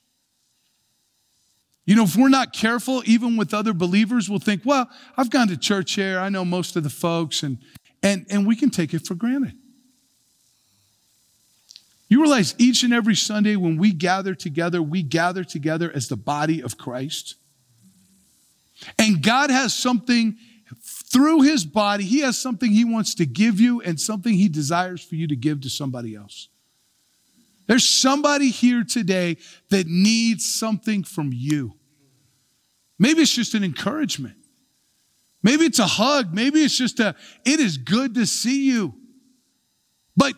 You 1.88 1.96
know, 1.96 2.04
if 2.04 2.18
we're 2.18 2.28
not 2.28 2.52
careful, 2.52 3.02
even 3.06 3.38
with 3.38 3.54
other 3.54 3.72
believers, 3.74 4.30
we'll 4.30 4.40
think, 4.40 4.64
well, 4.66 4.90
I've 5.16 5.30
gone 5.30 5.48
to 5.48 5.56
church 5.56 5.94
here, 5.94 6.20
I 6.20 6.28
know 6.28 6.44
most 6.44 6.76
of 6.76 6.84
the 6.84 6.90
folks, 6.90 7.44
and, 7.44 7.60
and, 8.04 8.26
and 8.30 8.46
we 8.46 8.58
can 8.58 8.70
take 8.70 8.94
it 8.94 9.08
for 9.08 9.16
granted. 9.16 9.54
You 12.10 12.22
realize 12.22 12.56
each 12.58 12.84
and 12.84 12.94
every 12.94 13.16
Sunday 13.16 13.56
when 13.56 13.78
we 13.78 13.94
gather 13.94 14.36
together, 14.36 14.82
we 14.82 15.02
gather 15.02 15.46
together 15.46 15.90
as 15.96 16.10
the 16.10 16.18
body 16.18 16.62
of 16.62 16.78
Christ. 16.78 17.36
And 19.00 19.24
God 19.24 19.50
has 19.50 19.74
something 19.74 20.36
through 20.82 21.44
his 21.44 21.66
body, 21.66 22.04
he 22.04 22.20
has 22.20 22.38
something 22.38 22.70
he 22.70 22.84
wants 22.84 23.16
to 23.16 23.26
give 23.26 23.62
you 23.62 23.80
and 23.82 23.98
something 23.98 24.34
he 24.34 24.50
desires 24.50 25.02
for 25.02 25.16
you 25.16 25.26
to 25.28 25.38
give 25.38 25.62
to 25.62 25.70
somebody 25.70 26.16
else. 26.16 26.50
There's 27.68 27.88
somebody 27.88 28.50
here 28.50 28.84
today 28.84 29.38
that 29.70 29.88
needs 29.88 30.46
something 30.46 31.04
from 31.04 31.32
you. 31.34 31.76
Maybe 32.98 33.22
it's 33.22 33.34
just 33.34 33.54
an 33.54 33.64
encouragement. 33.64 34.36
Maybe 35.44 35.66
it's 35.66 35.80
a 35.80 35.86
hug. 35.86 36.34
Maybe 36.34 36.62
it's 36.62 36.78
just 36.78 37.00
a, 37.00 37.16
it 37.46 37.60
is 37.60 37.78
good 37.78 38.16
to 38.16 38.26
see 38.26 38.66
you. 38.68 38.96
But 40.16 40.34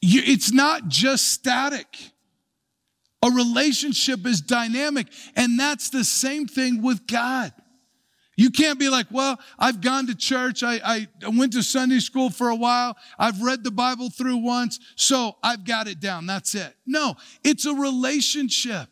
you, 0.00 0.22
it's 0.24 0.52
not 0.52 0.88
just 0.88 1.28
static. 1.28 1.86
A 3.22 3.30
relationship 3.30 4.26
is 4.26 4.40
dynamic. 4.40 5.08
And 5.34 5.58
that's 5.58 5.90
the 5.90 6.04
same 6.04 6.46
thing 6.46 6.82
with 6.82 7.06
God. 7.06 7.52
You 8.36 8.50
can't 8.50 8.78
be 8.78 8.90
like, 8.90 9.06
well, 9.10 9.40
I've 9.58 9.80
gone 9.80 10.06
to 10.08 10.14
church. 10.14 10.62
I, 10.62 10.78
I, 10.84 11.28
went 11.28 11.54
to 11.54 11.62
Sunday 11.62 12.00
school 12.00 12.28
for 12.28 12.50
a 12.50 12.54
while. 12.54 12.96
I've 13.18 13.40
read 13.40 13.64
the 13.64 13.70
Bible 13.70 14.10
through 14.10 14.36
once. 14.36 14.78
So 14.94 15.36
I've 15.42 15.64
got 15.64 15.88
it 15.88 16.00
down. 16.00 16.26
That's 16.26 16.54
it. 16.54 16.74
No, 16.86 17.16
it's 17.42 17.64
a 17.64 17.74
relationship. 17.74 18.88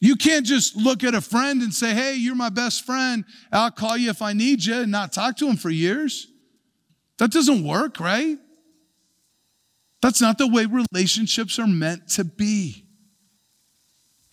You 0.00 0.16
can't 0.16 0.44
just 0.44 0.76
look 0.76 1.04
at 1.04 1.14
a 1.14 1.20
friend 1.20 1.62
and 1.62 1.72
say, 1.72 1.94
hey, 1.94 2.16
you're 2.16 2.34
my 2.34 2.50
best 2.50 2.84
friend. 2.84 3.24
I'll 3.52 3.70
call 3.70 3.96
you 3.96 4.10
if 4.10 4.20
I 4.20 4.32
need 4.32 4.64
you 4.64 4.74
and 4.80 4.90
not 4.90 5.12
talk 5.12 5.36
to 5.38 5.48
him 5.48 5.56
for 5.56 5.70
years. 5.70 6.26
That 7.18 7.30
doesn't 7.30 7.64
work, 7.64 8.00
right? 8.00 8.36
That's 10.02 10.20
not 10.20 10.38
the 10.38 10.48
way 10.48 10.66
relationships 10.66 11.58
are 11.58 11.68
meant 11.68 12.08
to 12.10 12.24
be. 12.24 12.83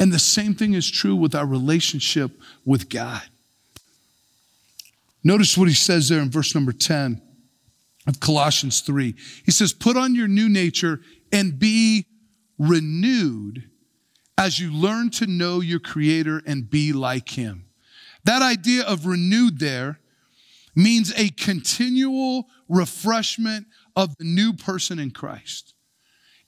And 0.02 0.12
the 0.12 0.18
same 0.18 0.56
thing 0.56 0.74
is 0.74 0.90
true 0.90 1.16
with 1.16 1.36
our 1.36 1.46
relationship 1.46 2.32
with 2.66 2.90
God. 2.90 3.22
Notice 5.24 5.56
what 5.56 5.68
he 5.68 5.76
says 5.76 6.10
there 6.10 6.20
in 6.22 6.32
verse 6.32 6.56
number 6.56 6.72
10 6.72 7.22
of 8.08 8.20
Colossians 8.20 8.82
3. 8.82 9.14
He 9.46 9.52
says, 9.52 9.74
Put 9.74 9.98
on 9.98 10.16
your 10.16 10.28
new 10.28 10.50
nature 10.50 11.02
and 11.32 11.60
be 11.60 12.08
renewed 12.58 13.70
as 14.40 14.60
you 14.60 14.74
learn 14.74 15.12
to 15.12 15.28
know 15.28 15.60
your 15.60 15.80
Creator 15.80 16.42
and 16.48 16.68
be 16.68 16.94
like 16.94 17.30
Him. 17.38 17.66
That 18.24 18.42
idea 18.42 18.82
of 18.82 19.06
renewed 19.06 19.60
there 19.60 20.00
means 20.76 21.14
a 21.16 21.30
continual 21.30 22.48
refreshment 22.68 23.68
of 23.96 24.18
the 24.18 24.24
new 24.24 24.52
person 24.52 24.98
in 24.98 25.12
Christ. 25.12 25.71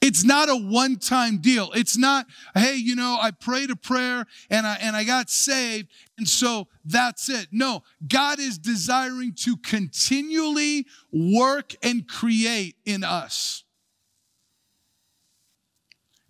It's 0.05 0.25
not 0.25 0.49
a 0.49 0.55
one 0.57 0.97
time 0.97 1.37
deal. 1.37 1.71
It's 1.73 1.97
not, 1.97 2.25
hey, 2.55 2.75
you 2.75 2.93
know, 2.93 3.17
I 3.21 3.31
prayed 3.31 3.71
a 3.71 3.75
prayer 3.77 4.25
and 4.49 4.67
I, 4.67 4.77
and 4.81 4.97
I 4.97 5.05
got 5.05 5.29
saved, 5.29 5.87
and 6.17 6.27
so 6.27 6.67
that's 6.83 7.29
it. 7.29 7.47
No, 7.53 7.83
God 8.05 8.37
is 8.37 8.57
desiring 8.57 9.33
to 9.43 9.55
continually 9.55 10.87
work 11.13 11.73
and 11.81 12.05
create 12.05 12.75
in 12.85 13.05
us. 13.05 13.63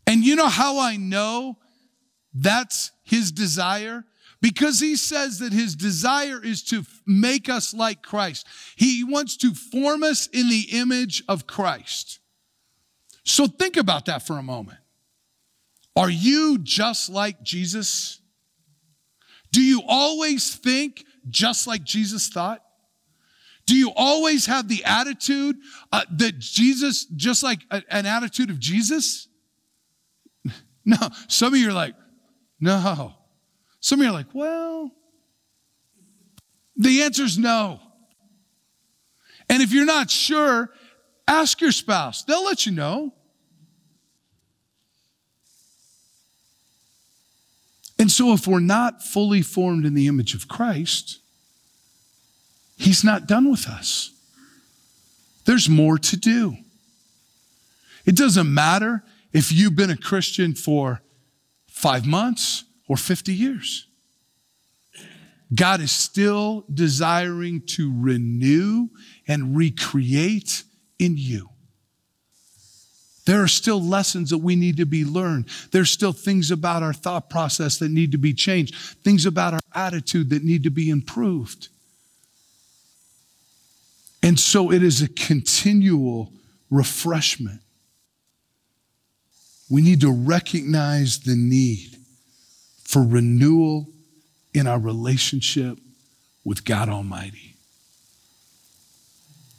And 0.05 0.23
you 0.23 0.35
know 0.35 0.49
how 0.49 0.77
I 0.77 0.95
know 0.95 1.57
that's 2.31 2.91
his 3.01 3.31
desire? 3.31 4.05
Because 4.39 4.81
he 4.81 4.95
says 4.95 5.39
that 5.39 5.51
his 5.51 5.75
desire 5.75 6.39
is 6.43 6.61
to 6.65 6.83
make 7.07 7.49
us 7.49 7.73
like 7.73 8.03
Christ. 8.03 8.45
He 8.75 9.03
wants 9.03 9.35
to 9.37 9.55
form 9.55 10.03
us 10.03 10.27
in 10.27 10.47
the 10.47 10.67
image 10.73 11.23
of 11.27 11.47
Christ. 11.47 12.19
So 13.23 13.47
think 13.47 13.77
about 13.77 14.05
that 14.05 14.25
for 14.25 14.37
a 14.37 14.43
moment. 14.43 14.79
Are 15.95 16.09
you 16.09 16.59
just 16.61 17.09
like 17.09 17.41
Jesus? 17.43 18.19
Do 19.51 19.61
you 19.61 19.81
always 19.87 20.55
think 20.55 21.05
just 21.29 21.67
like 21.67 21.83
Jesus 21.83 22.27
thought? 22.27 22.61
Do 23.65 23.75
you 23.75 23.91
always 23.95 24.45
have 24.47 24.67
the 24.67 24.83
attitude 24.83 25.55
uh, 25.91 26.01
that 26.17 26.37
Jesus, 26.39 27.05
just 27.05 27.43
like 27.43 27.59
a, 27.71 27.81
an 27.89 28.05
attitude 28.05 28.49
of 28.49 28.59
Jesus? 28.59 29.27
No. 30.85 30.97
Some 31.29 31.53
of 31.53 31.59
you 31.61 31.69
are 31.69 31.73
like, 31.73 31.95
no. 32.59 33.13
Some 33.79 34.01
of 34.01 34.03
you 34.03 34.09
are 34.09 34.13
like, 34.13 34.33
well, 34.33 34.91
the 36.75 37.03
answer 37.03 37.23
is 37.23 37.37
no. 37.37 37.79
And 39.49 39.63
if 39.63 39.71
you're 39.71 39.85
not 39.85 40.09
sure, 40.09 40.71
Ask 41.27 41.61
your 41.61 41.71
spouse, 41.71 42.23
they'll 42.23 42.43
let 42.43 42.65
you 42.65 42.71
know. 42.71 43.13
And 47.99 48.11
so, 48.11 48.33
if 48.33 48.47
we're 48.47 48.59
not 48.59 49.01
fully 49.01 49.41
formed 49.41 49.85
in 49.85 49.93
the 49.93 50.07
image 50.07 50.33
of 50.33 50.47
Christ, 50.47 51.19
He's 52.75 53.03
not 53.03 53.27
done 53.27 53.49
with 53.49 53.67
us. 53.67 54.11
There's 55.45 55.69
more 55.69 55.97
to 55.97 56.17
do. 56.17 56.57
It 58.05 58.15
doesn't 58.15 58.53
matter 58.53 59.03
if 59.31 59.51
you've 59.51 59.75
been 59.75 59.89
a 59.89 59.97
Christian 59.97 60.53
for 60.53 61.01
five 61.67 62.05
months 62.05 62.65
or 62.87 62.97
50 62.97 63.33
years. 63.33 63.87
God 65.55 65.81
is 65.81 65.91
still 65.91 66.65
desiring 66.73 67.61
to 67.67 67.93
renew 67.95 68.89
and 69.27 69.55
recreate 69.55 70.63
in 71.03 71.15
you. 71.17 71.49
There 73.25 73.41
are 73.41 73.47
still 73.47 73.81
lessons 73.81 74.31
that 74.31 74.39
we 74.39 74.55
need 74.55 74.77
to 74.77 74.85
be 74.85 75.05
learned. 75.05 75.45
There's 75.71 75.89
still 75.89 76.11
things 76.11 76.51
about 76.51 76.83
our 76.83 76.93
thought 76.93 77.29
process 77.29 77.77
that 77.79 77.89
need 77.89 78.11
to 78.11 78.17
be 78.17 78.33
changed, 78.33 78.75
things 78.75 79.25
about 79.25 79.53
our 79.53 79.61
attitude 79.73 80.29
that 80.31 80.43
need 80.43 80.63
to 80.63 80.69
be 80.69 80.89
improved. 80.89 81.69
And 84.21 84.39
so 84.39 84.71
it 84.71 84.83
is 84.83 85.01
a 85.01 85.07
continual 85.07 86.31
refreshment. 86.69 87.61
We 89.69 89.81
need 89.81 90.01
to 90.01 90.11
recognize 90.11 91.19
the 91.19 91.35
need 91.35 91.97
for 92.83 93.03
renewal 93.03 93.87
in 94.53 94.67
our 94.67 94.79
relationship 94.79 95.77
with 96.43 96.65
God 96.65 96.89
Almighty. 96.89 97.52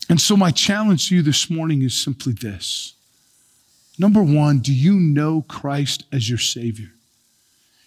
And 0.09 0.21
so, 0.21 0.37
my 0.37 0.51
challenge 0.51 1.09
to 1.09 1.17
you 1.17 1.23
this 1.23 1.49
morning 1.51 1.83
is 1.83 1.95
simply 1.95 2.33
this. 2.33 2.95
Number 3.99 4.23
one, 4.23 4.59
do 4.59 4.73
you 4.73 4.95
know 4.95 5.43
Christ 5.43 6.05
as 6.13 6.29
your 6.29 6.39
Savior? 6.39 6.91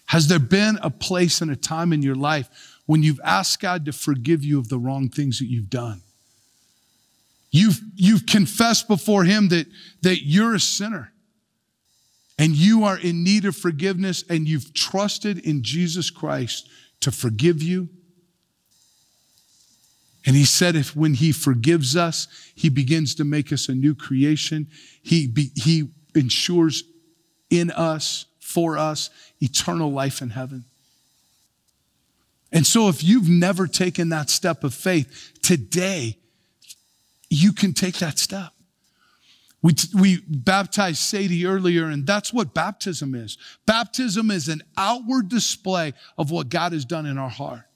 Has 0.06 0.28
there 0.28 0.38
been 0.38 0.78
a 0.82 0.90
place 0.90 1.40
and 1.40 1.50
a 1.50 1.56
time 1.56 1.92
in 1.92 2.02
your 2.02 2.14
life 2.14 2.78
when 2.86 3.02
you've 3.02 3.20
asked 3.22 3.60
God 3.60 3.84
to 3.84 3.92
forgive 3.92 4.42
you 4.42 4.58
of 4.58 4.68
the 4.68 4.78
wrong 4.78 5.10
things 5.10 5.38
that 5.38 5.46
you've 5.46 5.70
done? 5.70 6.00
You've, 7.50 7.80
you've 7.94 8.26
confessed 8.26 8.88
before 8.88 9.24
Him 9.24 9.48
that, 9.48 9.66
that 10.02 10.24
you're 10.24 10.54
a 10.54 10.60
sinner 10.60 11.12
and 12.38 12.54
you 12.54 12.84
are 12.84 12.98
in 12.98 13.24
need 13.24 13.44
of 13.44 13.56
forgiveness, 13.56 14.22
and 14.28 14.46
you've 14.48 14.72
trusted 14.72 15.38
in 15.38 15.64
Jesus 15.64 16.08
Christ 16.08 16.68
to 17.00 17.10
forgive 17.10 17.60
you 17.60 17.88
and 20.28 20.36
he 20.36 20.44
said, 20.44 20.76
if 20.76 20.94
when 20.94 21.14
he 21.14 21.32
forgives 21.32 21.96
us, 21.96 22.28
he 22.54 22.68
begins 22.68 23.14
to 23.14 23.24
make 23.24 23.50
us 23.50 23.70
a 23.70 23.74
new 23.74 23.94
creation, 23.94 24.68
he, 25.02 25.26
be, 25.26 25.50
he 25.54 25.88
ensures 26.14 26.84
in 27.48 27.70
us, 27.70 28.26
for 28.38 28.76
us, 28.76 29.08
eternal 29.40 29.90
life 29.90 30.20
in 30.20 30.28
heaven. 30.28 30.66
And 32.52 32.66
so, 32.66 32.90
if 32.90 33.02
you've 33.02 33.30
never 33.30 33.66
taken 33.66 34.10
that 34.10 34.28
step 34.28 34.64
of 34.64 34.74
faith, 34.74 35.32
today 35.42 36.18
you 37.30 37.54
can 37.54 37.72
take 37.72 37.96
that 38.00 38.18
step. 38.18 38.52
We, 39.62 39.72
we 39.98 40.20
baptized 40.28 40.98
Sadie 40.98 41.46
earlier, 41.46 41.86
and 41.86 42.06
that's 42.06 42.34
what 42.34 42.52
baptism 42.52 43.14
is. 43.14 43.38
Baptism 43.64 44.30
is 44.30 44.48
an 44.48 44.60
outward 44.76 45.30
display 45.30 45.94
of 46.18 46.30
what 46.30 46.50
God 46.50 46.72
has 46.72 46.84
done 46.84 47.06
in 47.06 47.16
our 47.16 47.30
heart. 47.30 47.67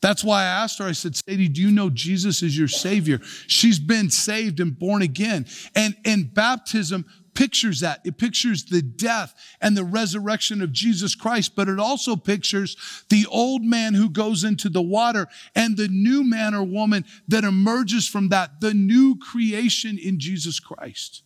That's 0.00 0.22
why 0.22 0.42
I 0.42 0.46
asked 0.46 0.78
her, 0.78 0.84
I 0.84 0.92
said, 0.92 1.16
Sadie, 1.16 1.48
do 1.48 1.60
you 1.60 1.72
know 1.72 1.90
Jesus 1.90 2.42
is 2.42 2.56
your 2.56 2.68
Savior? 2.68 3.20
She's 3.48 3.80
been 3.80 4.10
saved 4.10 4.60
and 4.60 4.78
born 4.78 5.02
again. 5.02 5.46
And, 5.74 5.96
and 6.04 6.32
baptism 6.32 7.04
pictures 7.34 7.80
that. 7.80 8.00
It 8.04 8.18
pictures 8.18 8.64
the 8.64 8.82
death 8.82 9.34
and 9.60 9.76
the 9.76 9.84
resurrection 9.84 10.62
of 10.62 10.72
Jesus 10.72 11.14
Christ, 11.14 11.54
but 11.54 11.68
it 11.68 11.78
also 11.78 12.16
pictures 12.16 12.76
the 13.10 13.26
old 13.30 13.62
man 13.62 13.94
who 13.94 14.08
goes 14.08 14.44
into 14.44 14.68
the 14.68 14.82
water 14.82 15.26
and 15.54 15.76
the 15.76 15.88
new 15.88 16.22
man 16.24 16.54
or 16.54 16.64
woman 16.64 17.04
that 17.28 17.44
emerges 17.44 18.08
from 18.08 18.28
that, 18.30 18.60
the 18.60 18.74
new 18.74 19.16
creation 19.18 19.98
in 19.98 20.18
Jesus 20.18 20.60
Christ. 20.60 21.22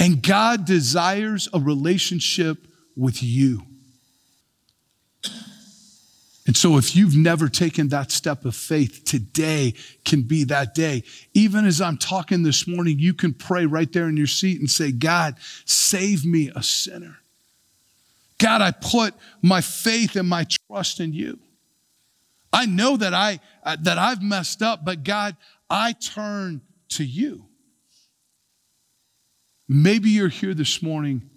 And 0.00 0.22
God 0.22 0.64
desires 0.64 1.48
a 1.52 1.60
relationship 1.60 2.66
with 2.96 3.22
you. 3.22 3.62
And 6.46 6.56
so, 6.56 6.76
if 6.76 6.96
you've 6.96 7.16
never 7.16 7.48
taken 7.48 7.88
that 7.88 8.10
step 8.10 8.44
of 8.44 8.56
faith, 8.56 9.04
today 9.04 9.74
can 10.04 10.22
be 10.22 10.42
that 10.44 10.74
day. 10.74 11.04
Even 11.34 11.64
as 11.64 11.80
I'm 11.80 11.96
talking 11.96 12.42
this 12.42 12.66
morning, 12.66 12.98
you 12.98 13.14
can 13.14 13.32
pray 13.32 13.64
right 13.64 13.90
there 13.92 14.08
in 14.08 14.16
your 14.16 14.26
seat 14.26 14.58
and 14.58 14.68
say, 14.68 14.90
God, 14.90 15.36
save 15.64 16.24
me 16.24 16.50
a 16.54 16.62
sinner. 16.62 17.18
God, 18.38 18.60
I 18.60 18.72
put 18.72 19.14
my 19.40 19.60
faith 19.60 20.16
and 20.16 20.28
my 20.28 20.46
trust 20.68 20.98
in 20.98 21.12
you. 21.12 21.38
I 22.52 22.66
know 22.66 22.96
that, 22.96 23.14
I, 23.14 23.38
uh, 23.62 23.76
that 23.80 23.98
I've 23.98 24.20
messed 24.20 24.62
up, 24.62 24.84
but 24.84 25.04
God, 25.04 25.36
I 25.70 25.92
turn 25.92 26.60
to 26.90 27.04
you. 27.04 27.46
Maybe 29.68 30.10
you're 30.10 30.28
here 30.28 30.54
this 30.54 30.82
morning 30.82 31.30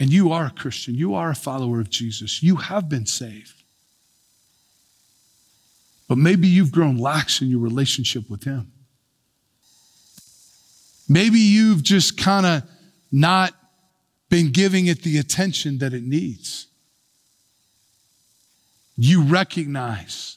and 0.00 0.10
you 0.10 0.32
are 0.32 0.46
a 0.46 0.50
Christian, 0.50 0.94
you 0.94 1.14
are 1.14 1.30
a 1.30 1.34
follower 1.34 1.78
of 1.78 1.90
Jesus, 1.90 2.42
you 2.42 2.56
have 2.56 2.88
been 2.88 3.06
saved. 3.06 3.61
But 6.12 6.18
maybe 6.18 6.46
you've 6.46 6.72
grown 6.72 6.98
lax 6.98 7.40
in 7.40 7.48
your 7.48 7.60
relationship 7.60 8.28
with 8.28 8.44
Him. 8.44 8.70
Maybe 11.08 11.38
you've 11.38 11.82
just 11.82 12.18
kind 12.18 12.44
of 12.44 12.64
not 13.10 13.54
been 14.28 14.52
giving 14.52 14.88
it 14.88 15.04
the 15.04 15.16
attention 15.16 15.78
that 15.78 15.94
it 15.94 16.02
needs. 16.02 16.66
You 18.98 19.22
recognize 19.22 20.36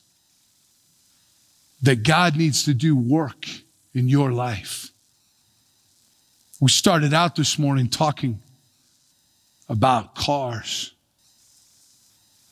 that 1.82 2.04
God 2.04 2.38
needs 2.38 2.64
to 2.64 2.74
do 2.74 2.96
work 2.96 3.46
in 3.94 4.08
your 4.08 4.32
life. 4.32 4.92
We 6.62 6.70
started 6.70 7.14
out 7.14 7.36
this 7.36 7.60
morning 7.60 7.90
talking 7.90 8.42
about 9.68 10.16
cars. 10.16 10.94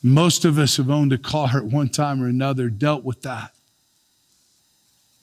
Most 0.03 0.43
of 0.43 0.59
us 0.59 0.75
have 0.75 0.89
owned 0.89 1.13
a 1.13 1.17
car 1.17 1.57
at 1.57 1.63
one 1.63 1.87
time 1.87 2.21
or 2.21 2.27
another, 2.27 2.69
dealt 2.69 3.05
with 3.05 3.21
that. 3.21 3.53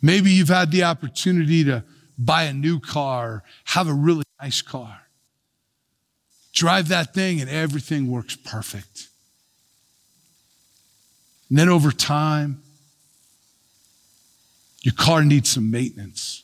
Maybe 0.00 0.30
you've 0.30 0.48
had 0.48 0.70
the 0.70 0.84
opportunity 0.84 1.62
to 1.64 1.84
buy 2.18 2.44
a 2.44 2.54
new 2.54 2.80
car, 2.80 3.44
have 3.64 3.88
a 3.88 3.92
really 3.92 4.24
nice 4.40 4.62
car. 4.62 5.02
Drive 6.54 6.88
that 6.88 7.12
thing 7.12 7.42
and 7.42 7.50
everything 7.50 8.10
works 8.10 8.36
perfect. 8.36 9.08
And 11.50 11.58
then 11.58 11.68
over 11.68 11.92
time, 11.92 12.62
your 14.80 14.94
car 14.94 15.22
needs 15.24 15.50
some 15.50 15.70
maintenance. 15.70 16.42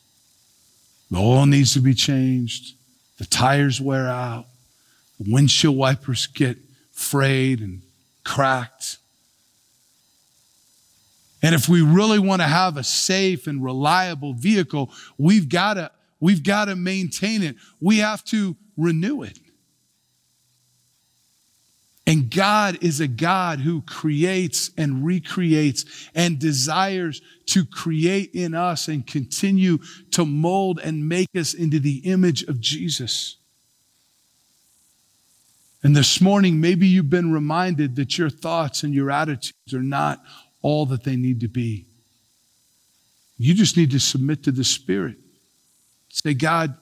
The 1.09 1.17
oil 1.17 1.47
needs 1.47 1.73
to 1.73 1.79
be 1.79 1.95
changed. 1.95 2.75
The 3.17 3.25
tires 3.25 3.81
wear 3.81 4.07
out. 4.07 4.45
The 5.19 5.31
windshield 5.33 5.75
wipers 5.75 6.27
get 6.27 6.57
frayed 6.91 7.61
and 7.61 7.81
cracked. 8.27 8.97
And 11.41 11.55
if 11.55 11.69
we 11.69 11.81
really 11.81 12.19
want 12.19 12.41
to 12.41 12.47
have 12.47 12.75
a 12.75 12.83
safe 12.83 13.47
and 13.47 13.63
reliable 13.63 14.33
vehicle, 14.33 14.91
we've 15.17 15.47
got 15.47 15.75
to 15.75 15.91
we've 16.19 16.43
got 16.43 16.65
to 16.65 16.75
maintain 16.75 17.41
it. 17.41 17.55
We 17.79 17.99
have 17.99 18.23
to 18.25 18.57
renew 18.75 19.23
it. 19.23 19.39
And 22.05 22.29
God 22.33 22.79
is 22.81 22.99
a 22.99 23.07
God 23.07 23.59
who 23.59 23.81
creates 23.81 24.71
and 24.77 25.05
recreates 25.05 26.09
and 26.15 26.39
desires 26.39 27.21
to 27.47 27.65
create 27.65 28.31
in 28.33 28.53
us 28.53 28.87
and 28.87 29.05
continue 29.05 29.77
to 30.11 30.25
mold 30.25 30.79
and 30.83 31.07
make 31.07 31.29
us 31.35 31.53
into 31.53 31.79
the 31.79 31.97
image 31.99 32.43
of 32.43 32.59
Jesus. 32.59 33.36
And 35.87 35.95
this 35.95 36.19
morning, 36.19 36.59
maybe 36.59 36.85
you've 36.85 37.09
been 37.09 37.31
reminded 37.31 37.95
that 37.95 38.17
your 38.17 38.29
thoughts 38.29 38.83
and 38.83 38.93
your 38.93 39.09
attitudes 39.09 39.73
are 39.73 39.81
not 39.81 40.21
all 40.61 40.85
that 40.87 41.05
they 41.05 41.15
need 41.15 41.39
to 41.39 41.47
be. 41.47 41.85
You 43.37 43.53
just 43.53 43.77
need 43.77 43.91
to 43.91 43.99
submit 44.01 44.43
to 44.43 44.51
the 44.51 44.65
Spirit. 44.65 45.15
Say, 46.09 46.33
God, 46.33 46.75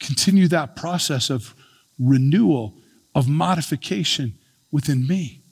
continue 0.00 0.48
that 0.48 0.76
process 0.76 1.28
of 1.28 1.54
renewal, 1.98 2.72
of 3.14 3.28
modification 3.28 4.38
within 4.72 5.06
me. 5.06 5.42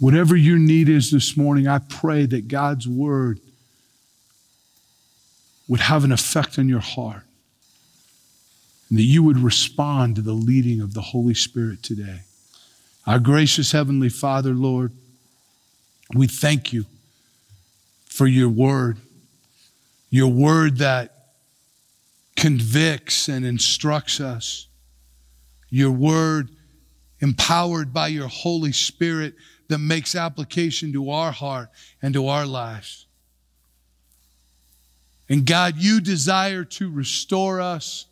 Whatever 0.00 0.34
your 0.34 0.58
need 0.58 0.88
is 0.88 1.12
this 1.12 1.36
morning, 1.36 1.68
I 1.68 1.78
pray 1.78 2.26
that 2.26 2.48
God's 2.48 2.88
word 2.88 3.38
would 5.68 5.78
have 5.78 6.02
an 6.02 6.10
effect 6.10 6.58
on 6.58 6.68
your 6.68 6.80
heart 6.80 7.22
and 8.92 8.98
that 8.98 9.04
you 9.04 9.22
would 9.22 9.38
respond 9.38 10.16
to 10.16 10.20
the 10.20 10.34
leading 10.34 10.82
of 10.82 10.92
the 10.92 11.00
Holy 11.00 11.32
Spirit 11.32 11.82
today. 11.82 12.20
Our 13.06 13.18
gracious 13.18 13.72
Heavenly 13.72 14.10
Father, 14.10 14.52
Lord, 14.52 14.92
we 16.14 16.26
thank 16.26 16.74
you 16.74 16.84
for 18.04 18.26
your 18.26 18.50
word, 18.50 18.98
your 20.10 20.28
word 20.28 20.76
that 20.76 21.28
convicts 22.36 23.28
and 23.28 23.46
instructs 23.46 24.20
us, 24.20 24.66
your 25.70 25.90
word 25.90 26.50
empowered 27.20 27.94
by 27.94 28.08
your 28.08 28.28
Holy 28.28 28.72
Spirit 28.72 29.32
that 29.68 29.78
makes 29.78 30.14
application 30.14 30.92
to 30.92 31.08
our 31.08 31.32
heart 31.32 31.70
and 32.02 32.12
to 32.12 32.28
our 32.28 32.44
lives. 32.44 33.06
And 35.30 35.46
God, 35.46 35.76
you 35.78 36.02
desire 36.02 36.64
to 36.64 36.90
restore 36.90 37.58
us 37.58 38.04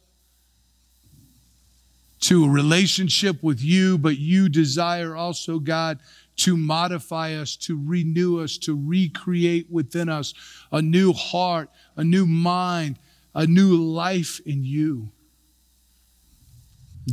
to 2.20 2.44
a 2.44 2.48
relationship 2.48 3.42
with 3.42 3.62
you, 3.62 3.96
but 3.98 4.18
you 4.18 4.48
desire 4.48 5.16
also, 5.16 5.58
God, 5.58 5.98
to 6.36 6.56
modify 6.56 7.34
us, 7.34 7.56
to 7.56 7.80
renew 7.82 8.40
us, 8.40 8.56
to 8.58 8.74
recreate 8.74 9.70
within 9.70 10.08
us 10.08 10.34
a 10.72 10.80
new 10.80 11.12
heart, 11.12 11.70
a 11.96 12.04
new 12.04 12.26
mind, 12.26 12.98
a 13.34 13.46
new 13.46 13.76
life 13.76 14.40
in 14.46 14.64
you. 14.64 15.10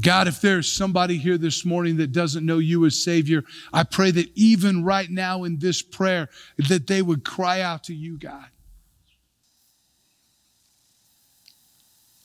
God, 0.01 0.27
if 0.27 0.41
there's 0.41 0.71
somebody 0.71 1.17
here 1.17 1.37
this 1.37 1.65
morning 1.65 1.97
that 1.97 2.11
doesn't 2.11 2.45
know 2.45 2.59
you 2.59 2.85
as 2.85 3.01
Savior, 3.01 3.43
I 3.73 3.83
pray 3.83 4.11
that 4.11 4.29
even 4.35 4.83
right 4.83 5.09
now 5.09 5.43
in 5.43 5.59
this 5.59 5.81
prayer, 5.81 6.29
that 6.69 6.87
they 6.87 7.01
would 7.01 7.23
cry 7.23 7.61
out 7.61 7.85
to 7.85 7.95
you, 7.95 8.17
God. 8.17 8.45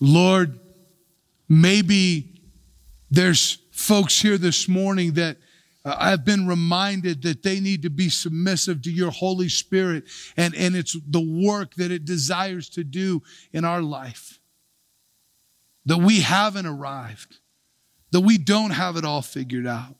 Lord, 0.00 0.58
maybe 1.48 2.31
there's 3.12 3.58
folks 3.72 4.22
here 4.22 4.38
this 4.38 4.70
morning 4.70 5.12
that 5.12 5.36
uh, 5.84 5.94
I've 5.98 6.24
been 6.24 6.46
reminded 6.46 7.22
that 7.22 7.42
they 7.42 7.60
need 7.60 7.82
to 7.82 7.90
be 7.90 8.08
submissive 8.08 8.80
to 8.82 8.90
your 8.90 9.10
Holy 9.10 9.50
Spirit 9.50 10.04
and, 10.38 10.54
and 10.54 10.74
it's 10.74 10.96
the 11.06 11.20
work 11.20 11.74
that 11.74 11.90
it 11.90 12.06
desires 12.06 12.70
to 12.70 12.84
do 12.84 13.22
in 13.52 13.66
our 13.66 13.82
life. 13.82 14.38
That 15.84 15.98
we 15.98 16.20
haven't 16.20 16.64
arrived, 16.64 17.36
that 18.12 18.20
we 18.20 18.38
don't 18.38 18.70
have 18.70 18.96
it 18.96 19.04
all 19.04 19.20
figured 19.20 19.66
out. 19.66 19.94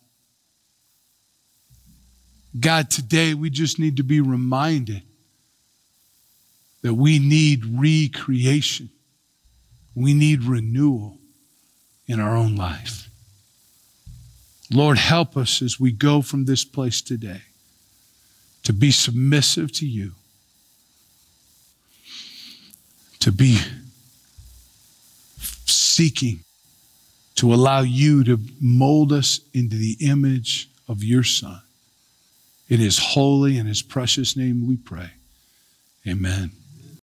God, 2.59 2.90
today 2.90 3.35
we 3.35 3.50
just 3.50 3.79
need 3.79 3.98
to 3.98 4.04
be 4.04 4.23
reminded 4.23 5.02
that 6.81 6.94
we 6.94 7.19
need 7.19 7.67
recreation, 7.67 8.88
we 9.94 10.15
need 10.15 10.44
renewal 10.44 11.19
in 12.07 12.21
our 12.21 12.37
own 12.37 12.57
life. 12.57 13.09
Lord, 14.73 14.98
help 14.98 15.37
us 15.37 15.61
as 15.61 15.79
we 15.79 15.92
go 15.92 16.23
from 16.23 16.44
this 16.44 16.65
place 16.65 17.03
today 17.03 17.42
to 18.63 18.73
be 18.73 18.90
submissive 18.90 19.73
to 19.73 19.87
you, 19.87 20.13
to 23.21 23.31
be 23.31 23.59
seeking 25.67 26.40
to 27.35 27.53
allow 27.53 27.81
you 27.81 28.25
to 28.25 28.38
mold 28.61 29.13
us 29.13 29.40
into 29.53 29.77
the 29.77 29.96
image 30.00 30.69
of 30.88 31.03
your 31.03 31.25
Son. 31.25 31.61
In 32.69 32.79
his 32.79 32.98
holy 32.98 33.59
and 33.59 33.69
his 33.69 33.83
precious 33.83 34.37
name 34.37 34.67
we 34.67 34.77
pray. 34.77 35.11
Amen. 36.07 36.53